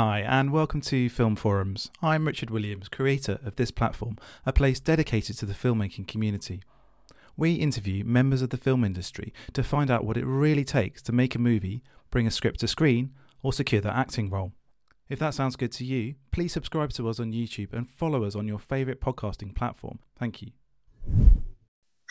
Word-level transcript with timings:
Hi, 0.00 0.20
and 0.20 0.52
welcome 0.52 0.80
to 0.82 1.08
Film 1.08 1.34
Forums. 1.34 1.90
I'm 2.00 2.24
Richard 2.24 2.50
Williams, 2.50 2.88
creator 2.88 3.40
of 3.44 3.56
this 3.56 3.72
platform, 3.72 4.16
a 4.46 4.52
place 4.52 4.78
dedicated 4.78 5.36
to 5.38 5.44
the 5.44 5.54
filmmaking 5.54 6.06
community. 6.06 6.62
We 7.36 7.54
interview 7.54 8.04
members 8.04 8.40
of 8.40 8.50
the 8.50 8.58
film 8.58 8.84
industry 8.84 9.32
to 9.54 9.64
find 9.64 9.90
out 9.90 10.04
what 10.04 10.16
it 10.16 10.24
really 10.24 10.64
takes 10.64 11.02
to 11.02 11.12
make 11.12 11.34
a 11.34 11.40
movie, 11.40 11.82
bring 12.12 12.28
a 12.28 12.30
script 12.30 12.60
to 12.60 12.68
screen, 12.68 13.12
or 13.42 13.52
secure 13.52 13.80
that 13.80 13.96
acting 13.96 14.30
role. 14.30 14.52
If 15.08 15.18
that 15.18 15.34
sounds 15.34 15.56
good 15.56 15.72
to 15.72 15.84
you, 15.84 16.14
please 16.30 16.52
subscribe 16.52 16.92
to 16.92 17.08
us 17.08 17.18
on 17.18 17.32
YouTube 17.32 17.72
and 17.72 17.90
follow 17.90 18.22
us 18.22 18.36
on 18.36 18.46
your 18.46 18.60
favourite 18.60 19.00
podcasting 19.00 19.52
platform. 19.52 19.98
Thank 20.16 20.42
you. 20.42 20.52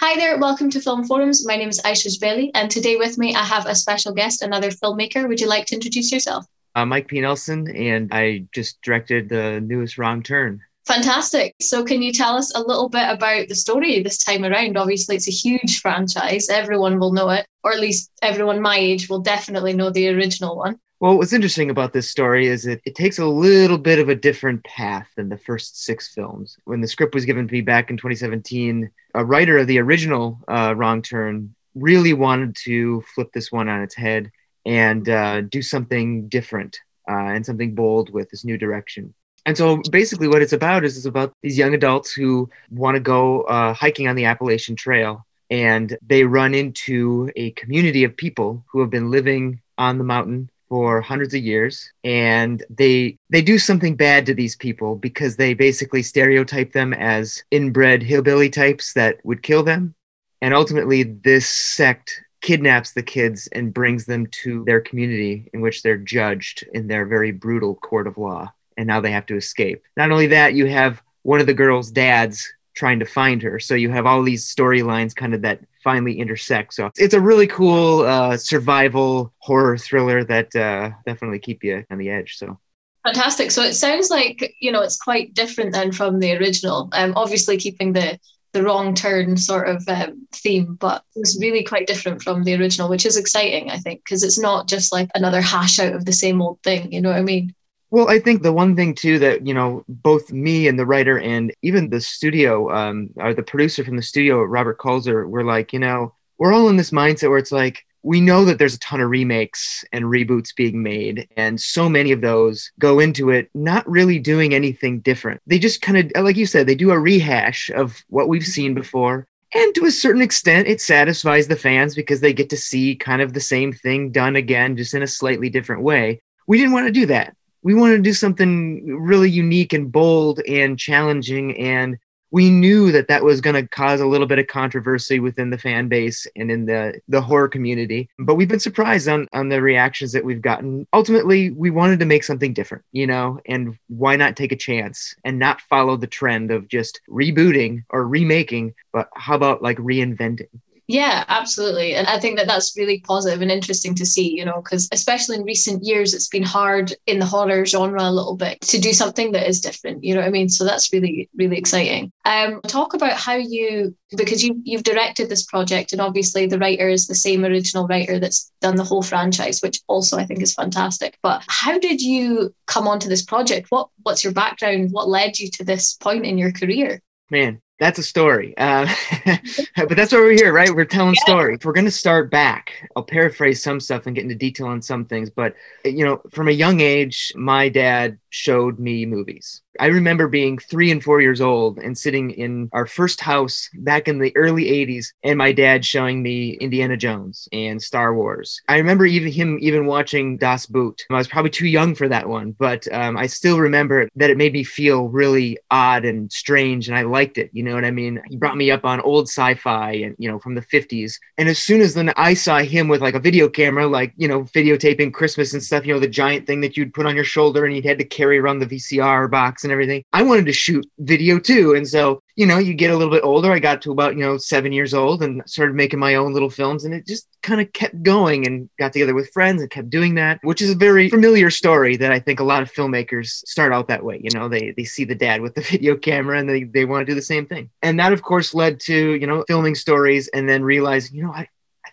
Hi 0.01 0.17
there, 0.17 0.37
welcome 0.37 0.69
to 0.71 0.81
Film 0.81 1.05
Forums. 1.05 1.47
My 1.47 1.55
name 1.55 1.69
is 1.69 1.81
Aisha 1.83 2.09
Jbeli, 2.19 2.51
and 2.53 2.69
today 2.69 2.97
with 2.97 3.17
me 3.17 3.33
I 3.33 3.45
have 3.45 3.65
a 3.65 3.75
special 3.75 4.13
guest, 4.13 4.41
another 4.41 4.71
filmmaker. 4.71 5.25
Would 5.25 5.39
you 5.39 5.47
like 5.47 5.67
to 5.67 5.75
introduce 5.75 6.11
yourself? 6.11 6.45
Uh, 6.77 6.85
Mike 6.85 7.07
P. 7.07 7.19
Nelson, 7.19 7.67
and 7.75 8.07
I 8.13 8.45
just 8.53 8.79
directed 8.83 9.29
the 9.29 9.59
newest 9.61 9.97
Wrong 9.97 10.21
Turn. 10.21 10.61
Fantastic. 10.85 11.55
So, 11.59 11.83
can 11.83 12.03
you 12.03 12.13
tell 12.13 12.37
us 12.37 12.53
a 12.53 12.61
little 12.61 12.87
bit 12.87 13.09
about 13.09 13.47
the 13.47 13.55
story 13.55 14.01
this 14.03 14.23
time 14.23 14.45
around? 14.45 14.77
Obviously, 14.77 15.15
it's 15.15 15.27
a 15.27 15.31
huge 15.31 15.81
franchise. 15.81 16.49
Everyone 16.49 16.99
will 16.99 17.11
know 17.11 17.29
it, 17.29 17.47
or 17.63 17.73
at 17.73 17.79
least 17.79 18.11
everyone 18.21 18.61
my 18.61 18.77
age 18.77 19.09
will 19.09 19.19
definitely 19.19 19.73
know 19.73 19.89
the 19.89 20.07
original 20.09 20.55
one. 20.55 20.79
Well, 20.99 21.17
what's 21.17 21.33
interesting 21.33 21.71
about 21.71 21.93
this 21.93 22.09
story 22.09 22.47
is 22.47 22.63
that 22.63 22.79
it 22.85 22.95
takes 22.95 23.17
a 23.17 23.25
little 23.25 23.77
bit 23.79 23.97
of 23.97 24.09
a 24.09 24.15
different 24.15 24.63
path 24.63 25.09
than 25.15 25.29
the 25.29 25.37
first 25.37 25.83
six 25.83 26.13
films. 26.13 26.57
When 26.65 26.81
the 26.81 26.87
script 26.87 27.15
was 27.15 27.25
given 27.25 27.47
to 27.47 27.53
me 27.53 27.61
back 27.61 27.89
in 27.89 27.97
2017, 27.97 28.89
a 29.15 29.25
writer 29.25 29.57
of 29.57 29.67
the 29.67 29.79
original 29.79 30.39
uh, 30.47 30.75
Wrong 30.75 31.01
Turn 31.01 31.55
really 31.73 32.13
wanted 32.13 32.55
to 32.65 33.03
flip 33.13 33.31
this 33.33 33.51
one 33.51 33.67
on 33.67 33.81
its 33.81 33.95
head 33.95 34.31
and 34.67 35.07
uh, 35.07 35.41
do 35.41 35.61
something 35.61 36.27
different 36.27 36.77
uh, 37.09 37.13
and 37.33 37.45
something 37.45 37.73
bold 37.73 38.11
with 38.11 38.29
this 38.29 38.43
new 38.43 38.57
direction. 38.57 39.13
And 39.45 39.57
so 39.57 39.81
basically, 39.91 40.27
what 40.27 40.41
it's 40.41 40.51
about 40.51 40.83
is 40.83 40.97
it's 40.97 41.05
about 41.05 41.31
these 41.41 41.57
young 41.57 41.73
adults 41.73 42.11
who 42.11 42.49
want 42.69 42.95
to 42.95 42.99
go 42.99 43.43
uh, 43.43 43.73
hiking 43.73 44.09
on 44.09 44.17
the 44.17 44.25
Appalachian 44.25 44.75
Trail. 44.75 45.25
And 45.49 45.97
they 46.05 46.25
run 46.25 46.53
into 46.53 47.31
a 47.37 47.51
community 47.51 48.03
of 48.03 48.17
people 48.17 48.65
who 48.69 48.81
have 48.81 48.89
been 48.89 49.09
living 49.09 49.61
on 49.77 49.97
the 49.97 50.03
mountain 50.03 50.49
for 50.67 50.99
hundreds 50.99 51.33
of 51.33 51.41
years 51.41 51.89
and 52.03 52.61
they 52.69 53.17
they 53.29 53.41
do 53.41 53.57
something 53.57 53.95
bad 53.95 54.25
to 54.25 54.33
these 54.33 54.57
people 54.57 54.97
because 54.97 55.37
they 55.37 55.53
basically 55.53 56.03
stereotype 56.03 56.73
them 56.73 56.93
as 56.93 57.41
inbred 57.51 58.03
hillbilly 58.03 58.49
types 58.49 58.91
that 58.91 59.17
would 59.23 59.41
kill 59.41 59.63
them 59.63 59.95
and 60.41 60.53
ultimately 60.53 61.03
this 61.03 61.47
sect 61.47 62.21
kidnaps 62.41 62.91
the 62.91 63.03
kids 63.03 63.47
and 63.47 63.73
brings 63.73 64.05
them 64.05 64.27
to 64.27 64.63
their 64.65 64.81
community 64.81 65.49
in 65.53 65.61
which 65.61 65.83
they're 65.83 65.97
judged 65.97 66.65
in 66.73 66.87
their 66.87 67.05
very 67.05 67.31
brutal 67.31 67.75
court 67.75 68.07
of 68.07 68.17
law. 68.17 68.51
And 68.77 68.87
now 68.87 69.01
they 69.01 69.11
have 69.11 69.25
to 69.27 69.35
escape. 69.35 69.81
Not 69.95 70.11
only 70.11 70.27
that, 70.27 70.53
you 70.53 70.67
have 70.67 71.01
one 71.23 71.39
of 71.39 71.47
the 71.47 71.53
girl's 71.53 71.91
dads 71.91 72.47
trying 72.75 72.99
to 72.99 73.05
find 73.05 73.41
her. 73.41 73.59
So 73.59 73.73
you 73.73 73.89
have 73.89 74.05
all 74.05 74.21
these 74.21 74.45
storylines 74.45 75.15
kind 75.15 75.33
of 75.33 75.41
that 75.41 75.59
finally 75.83 76.19
intersect. 76.19 76.75
So 76.75 76.91
it's 76.95 77.15
a 77.15 77.19
really 77.19 77.47
cool 77.47 78.01
uh, 78.01 78.37
survival 78.37 79.33
horror 79.39 79.77
thriller 79.77 80.23
that 80.25 80.55
uh, 80.55 80.91
definitely 81.05 81.39
keep 81.39 81.63
you 81.63 81.83
on 81.89 81.97
the 81.97 82.09
edge. 82.09 82.37
So 82.37 82.59
fantastic. 83.03 83.51
So 83.51 83.63
it 83.63 83.73
sounds 83.73 84.09
like 84.09 84.55
you 84.59 84.71
know 84.71 84.81
it's 84.81 84.97
quite 84.97 85.33
different 85.33 85.73
than 85.73 85.91
from 85.91 86.19
the 86.19 86.37
original. 86.37 86.89
Um, 86.93 87.13
obviously 87.15 87.57
keeping 87.57 87.93
the 87.93 88.19
the 88.53 88.63
wrong 88.63 88.93
turn 88.93 89.37
sort 89.37 89.67
of 89.67 89.87
um, 89.87 90.27
theme, 90.31 90.75
but 90.75 91.03
it's 91.15 91.39
really 91.39 91.63
quite 91.63 91.87
different 91.87 92.21
from 92.21 92.43
the 92.43 92.55
original, 92.55 92.89
which 92.89 93.05
is 93.05 93.17
exciting, 93.17 93.69
I 93.69 93.77
think, 93.77 94.03
because 94.03 94.23
it's 94.23 94.39
not 94.39 94.67
just 94.67 94.91
like 94.91 95.09
another 95.15 95.41
hash 95.41 95.79
out 95.79 95.93
of 95.93 96.05
the 96.05 96.13
same 96.13 96.41
old 96.41 96.61
thing. 96.63 96.91
You 96.91 97.01
know 97.01 97.09
what 97.09 97.19
I 97.19 97.23
mean? 97.23 97.53
Well, 97.89 98.09
I 98.09 98.19
think 98.19 98.43
the 98.43 98.51
one 98.51 98.75
thing 98.75 98.95
too 98.95 99.19
that 99.19 99.47
you 99.47 99.53
know, 99.53 99.83
both 99.87 100.31
me 100.31 100.67
and 100.67 100.77
the 100.77 100.85
writer, 100.85 101.19
and 101.19 101.53
even 101.61 101.89
the 101.89 102.01
studio, 102.01 102.71
um, 102.73 103.09
or 103.15 103.33
the 103.33 103.43
producer 103.43 103.83
from 103.83 103.95
the 103.95 104.01
studio, 104.01 104.43
Robert 104.43 104.77
Kulzer, 104.77 105.27
were 105.27 105.43
like, 105.43 105.71
you 105.71 105.79
know, 105.79 106.13
we're 106.37 106.53
all 106.53 106.69
in 106.69 106.77
this 106.77 106.91
mindset 106.91 107.29
where 107.29 107.39
it's 107.39 107.51
like, 107.51 107.85
we 108.07 108.21
know 108.21 108.45
that 108.45 108.57
there's 108.57 108.75
a 108.75 108.79
ton 108.79 109.01
of 109.01 109.09
remakes 109.09 109.83
and 109.91 110.05
reboots 110.05 110.55
being 110.55 110.81
made, 110.81 111.27
and 111.35 111.59
so 111.59 111.89
many 111.89 112.13
of 112.13 112.21
those 112.21 112.71
go 112.79 113.01
into 113.01 113.31
it 113.31 113.49
not 113.53 113.85
really 113.85 114.17
doing 114.17 114.53
anything 114.53 115.01
different. 115.01 115.41
They 115.45 115.59
just 115.59 115.81
kind 115.81 115.97
of, 115.97 116.23
like 116.23 116.37
you 116.37 116.45
said, 116.45 116.67
they 116.67 116.75
do 116.75 116.91
a 116.91 116.99
rehash 116.99 117.69
of 117.71 118.01
what 118.07 118.29
we've 118.29 118.45
seen 118.45 118.73
before. 118.73 119.27
And 119.53 119.75
to 119.75 119.83
a 119.83 119.91
certain 119.91 120.21
extent, 120.21 120.69
it 120.69 120.79
satisfies 120.79 121.49
the 121.49 121.57
fans 121.57 121.95
because 121.95 122.21
they 122.21 122.31
get 122.31 122.49
to 122.51 122.55
see 122.55 122.95
kind 122.95 123.21
of 123.21 123.33
the 123.33 123.41
same 123.41 123.73
thing 123.73 124.11
done 124.11 124.37
again, 124.37 124.77
just 124.77 124.93
in 124.93 125.03
a 125.03 125.07
slightly 125.07 125.49
different 125.49 125.81
way. 125.81 126.21
We 126.47 126.57
didn't 126.57 126.73
want 126.73 126.87
to 126.87 126.93
do 126.93 127.07
that. 127.07 127.35
We 127.61 127.75
wanted 127.75 127.97
to 127.97 128.03
do 128.03 128.13
something 128.13 128.85
really 128.85 129.29
unique 129.29 129.73
and 129.73 129.91
bold 129.91 130.39
and 130.47 130.79
challenging 130.79 131.57
and 131.57 131.97
we 132.31 132.49
knew 132.49 132.91
that 132.91 133.07
that 133.07 133.23
was 133.23 133.41
going 133.41 133.55
to 133.55 133.67
cause 133.67 134.01
a 134.01 134.07
little 134.07 134.27
bit 134.27 134.39
of 134.39 134.47
controversy 134.47 135.19
within 135.19 135.49
the 135.49 135.57
fan 135.57 135.87
base 135.87 136.27
and 136.35 136.51
in 136.51 136.65
the 136.65 136.99
the 137.07 137.21
horror 137.21 137.47
community. 137.47 138.09
But 138.19 138.35
we've 138.35 138.47
been 138.47 138.59
surprised 138.59 139.07
on 139.07 139.27
on 139.33 139.49
the 139.49 139.61
reactions 139.61 140.11
that 140.11 140.25
we've 140.25 140.41
gotten. 140.41 140.87
Ultimately 140.93 141.51
we 141.51 141.69
wanted 141.69 141.99
to 141.99 142.05
make 142.05 142.23
something 142.23 142.53
different 142.53 142.83
you 142.91 143.07
know 143.07 143.39
and 143.45 143.77
why 143.87 144.15
not 144.15 144.35
take 144.35 144.51
a 144.51 144.55
chance 144.55 145.15
and 145.23 145.39
not 145.39 145.61
follow 145.61 145.95
the 145.95 146.07
trend 146.07 146.51
of 146.51 146.67
just 146.67 147.01
rebooting 147.09 147.83
or 147.89 148.07
remaking 148.07 148.73
but 148.91 149.09
how 149.15 149.35
about 149.35 149.61
like 149.61 149.77
reinventing 149.77 150.49
yeah, 150.87 151.25
absolutely. 151.27 151.95
And 151.95 152.07
I 152.07 152.17
think 152.17 152.37
that 152.37 152.47
that's 152.47 152.77
really 152.77 153.01
positive 153.01 153.41
and 153.41 153.51
interesting 153.51 153.93
to 153.95 154.05
see, 154.05 154.37
you 154.37 154.45
know, 154.45 154.61
because 154.63 154.87
especially 154.93 155.35
in 155.35 155.43
recent 155.43 155.83
years, 155.83 156.13
it's 156.13 156.29
been 156.29 156.43
hard 156.43 156.93
in 157.05 157.19
the 157.19 157.25
horror 157.25 157.65
genre 157.65 158.01
a 158.01 158.11
little 158.11 158.37
bit 158.37 158.61
to 158.61 158.79
do 158.79 158.93
something 158.93 159.33
that 159.33 159.49
is 159.49 159.59
different, 159.59 160.05
you 160.05 160.13
know 160.13 160.21
what 160.21 160.27
I 160.27 160.31
mean? 160.31 160.47
So 160.47 160.63
that's 160.63 160.93
really, 160.93 161.29
really 161.35 161.57
exciting. 161.57 162.13
Um, 162.23 162.61
talk 162.67 162.93
about 162.93 163.13
how 163.13 163.35
you, 163.35 163.95
because 164.15 164.41
you, 164.41 164.61
you've 164.63 164.83
directed 164.83 165.27
this 165.27 165.45
project 165.45 165.91
and 165.91 165.99
obviously 165.99 166.45
the 166.45 166.59
writer 166.59 166.87
is 166.87 167.07
the 167.07 167.15
same 167.15 167.43
original 167.43 167.85
writer 167.85 168.17
that's 168.17 168.49
done 168.61 168.77
the 168.77 168.85
whole 168.85 169.03
franchise, 169.03 169.59
which 169.61 169.81
also 169.87 170.17
I 170.17 170.25
think 170.25 170.41
is 170.41 170.53
fantastic. 170.53 171.17
But 171.21 171.43
how 171.47 171.77
did 171.77 172.01
you 172.01 172.55
come 172.65 172.87
onto 172.87 173.09
this 173.09 173.25
project? 173.25 173.67
What, 173.71 173.89
what's 174.03 174.23
your 174.23 174.33
background? 174.33 174.91
What 174.91 175.09
led 175.09 175.37
you 175.37 175.51
to 175.51 175.65
this 175.65 175.95
point 175.95 176.25
in 176.25 176.37
your 176.37 176.53
career? 176.53 177.01
Man, 177.29 177.61
that's 177.79 177.99
a 177.99 178.03
story. 178.03 178.55
Uh, 178.57 178.87
but 179.75 179.95
that's 179.95 180.11
why 180.11 180.19
we're 180.19 180.31
here, 180.31 180.51
right? 180.51 180.73
We're 180.73 180.85
telling 180.85 181.15
yeah. 181.15 181.23
stories. 181.23 181.59
We're 181.63 181.73
going 181.73 181.85
to 181.85 181.91
start 181.91 182.31
back. 182.31 182.89
I'll 182.95 183.03
paraphrase 183.03 183.61
some 183.61 183.79
stuff 183.79 184.05
and 184.05 184.15
get 184.15 184.23
into 184.23 184.35
detail 184.35 184.67
on 184.67 184.81
some 184.81 185.05
things. 185.05 185.29
But, 185.29 185.55
you 185.85 186.03
know, 186.03 186.21
from 186.31 186.47
a 186.47 186.51
young 186.51 186.79
age, 186.79 187.31
my 187.35 187.69
dad 187.69 188.17
showed 188.29 188.79
me 188.79 189.05
movies. 189.05 189.61
I 189.79 189.87
remember 189.87 190.27
being 190.27 190.57
three 190.57 190.91
and 190.91 191.03
four 191.03 191.21
years 191.21 191.41
old 191.41 191.77
and 191.77 191.97
sitting 191.97 192.31
in 192.31 192.69
our 192.73 192.85
first 192.85 193.21
house 193.21 193.69
back 193.75 194.07
in 194.07 194.19
the 194.19 194.35
early 194.35 194.65
80s 194.65 195.07
and 195.23 195.37
my 195.37 195.51
dad 195.51 195.85
showing 195.85 196.23
me 196.23 196.51
Indiana 196.53 196.97
Jones 196.97 197.47
and 197.51 197.81
Star 197.81 198.15
Wars. 198.15 198.61
I 198.67 198.77
remember 198.77 199.05
even 199.05 199.31
him 199.31 199.57
even 199.61 199.85
watching 199.85 200.37
Das 200.37 200.65
Boot. 200.65 201.03
I 201.09 201.15
was 201.15 201.27
probably 201.27 201.51
too 201.51 201.67
young 201.67 201.95
for 201.95 202.07
that 202.07 202.27
one, 202.27 202.51
but 202.51 202.91
um, 202.91 203.17
I 203.17 203.27
still 203.27 203.59
remember 203.59 204.09
that 204.15 204.29
it 204.29 204.37
made 204.37 204.53
me 204.53 204.63
feel 204.63 205.09
really 205.09 205.57
odd 205.69 206.05
and 206.05 206.31
strange 206.31 206.87
and 206.87 206.97
I 206.97 207.03
liked 207.03 207.37
it. 207.37 207.49
You 207.53 207.63
know 207.63 207.75
what 207.75 207.85
I 207.85 207.91
mean? 207.91 208.21
He 208.29 208.35
brought 208.35 208.57
me 208.57 208.71
up 208.71 208.85
on 208.85 209.01
old 209.01 209.27
sci-fi 209.27 209.91
and, 209.91 210.15
you 210.17 210.29
know, 210.29 210.39
from 210.39 210.55
the 210.55 210.61
50s. 210.61 211.19
And 211.37 211.49
as 211.49 211.59
soon 211.59 211.81
as 211.81 211.93
then 211.93 212.11
I 212.17 212.33
saw 212.33 212.59
him 212.59 212.87
with 212.87 213.01
like 213.01 213.15
a 213.15 213.19
video 213.19 213.47
camera, 213.49 213.87
like, 213.87 214.13
you 214.17 214.27
know, 214.27 214.43
videotaping 214.43 215.13
Christmas 215.13 215.53
and 215.53 215.63
stuff, 215.63 215.85
you 215.85 215.93
know, 215.93 215.99
the 215.99 216.07
giant 216.07 216.47
thing 216.47 216.61
that 216.61 216.75
you'd 216.75 216.93
put 216.93 217.05
on 217.05 217.15
your 217.15 217.23
shoulder 217.23 217.65
and 217.65 217.73
he'd 217.75 217.85
had 217.85 217.99
to 217.99 218.05
carry 218.05 218.26
around 218.35 218.59
the 218.59 218.65
VCR 218.65 219.29
box 219.29 219.63
and 219.63 219.71
everything. 219.71 220.03
I 220.13 220.23
wanted 220.23 220.45
to 220.47 220.53
shoot 220.53 220.85
video 220.99 221.39
too. 221.39 221.73
And 221.75 221.87
so, 221.87 222.21
you 222.35 222.45
know, 222.45 222.57
you 222.57 222.73
get 222.73 222.91
a 222.91 222.97
little 222.97 223.13
bit 223.13 223.23
older. 223.23 223.51
I 223.51 223.59
got 223.59 223.81
to 223.83 223.91
about, 223.91 224.15
you 224.15 224.21
know, 224.21 224.37
seven 224.37 224.71
years 224.71 224.93
old 224.93 225.23
and 225.23 225.41
started 225.45 225.75
making 225.75 225.99
my 225.99 226.15
own 226.15 226.33
little 226.33 226.49
films. 226.49 226.85
And 226.85 226.93
it 226.93 227.07
just 227.07 227.27
kind 227.41 227.61
of 227.61 227.71
kept 227.73 228.03
going 228.03 228.45
and 228.45 228.69
got 228.77 228.93
together 228.93 229.15
with 229.15 229.31
friends 229.31 229.61
and 229.61 229.71
kept 229.71 229.89
doing 229.89 230.15
that, 230.15 230.39
which 230.43 230.61
is 230.61 230.71
a 230.71 230.75
very 230.75 231.09
familiar 231.09 231.49
story 231.49 231.95
that 231.97 232.11
I 232.11 232.19
think 232.19 232.39
a 232.39 232.43
lot 232.43 232.61
of 232.61 232.71
filmmakers 232.71 233.29
start 233.47 233.73
out 233.73 233.87
that 233.87 234.03
way. 234.03 234.19
You 234.21 234.37
know, 234.37 234.49
they, 234.49 234.73
they 234.75 234.83
see 234.83 235.05
the 235.05 235.15
dad 235.15 235.41
with 235.41 235.55
the 235.55 235.61
video 235.71 235.95
camera 235.95 236.37
and 236.39 236.49
they, 236.49 236.63
they 236.63 236.85
want 236.85 237.01
to 237.05 237.11
do 237.11 237.15
the 237.15 237.21
same 237.21 237.45
thing. 237.45 237.69
And 237.81 237.99
that, 237.99 238.13
of 238.13 238.21
course, 238.21 238.53
led 238.53 238.79
to, 238.81 239.15
you 239.15 239.27
know, 239.27 239.43
filming 239.47 239.75
stories 239.75 240.27
and 240.29 240.47
then 240.47 240.63
realizing, 240.63 241.15
you 241.15 241.23
know, 241.23 241.31
I, 241.31 241.41
I 241.41 241.47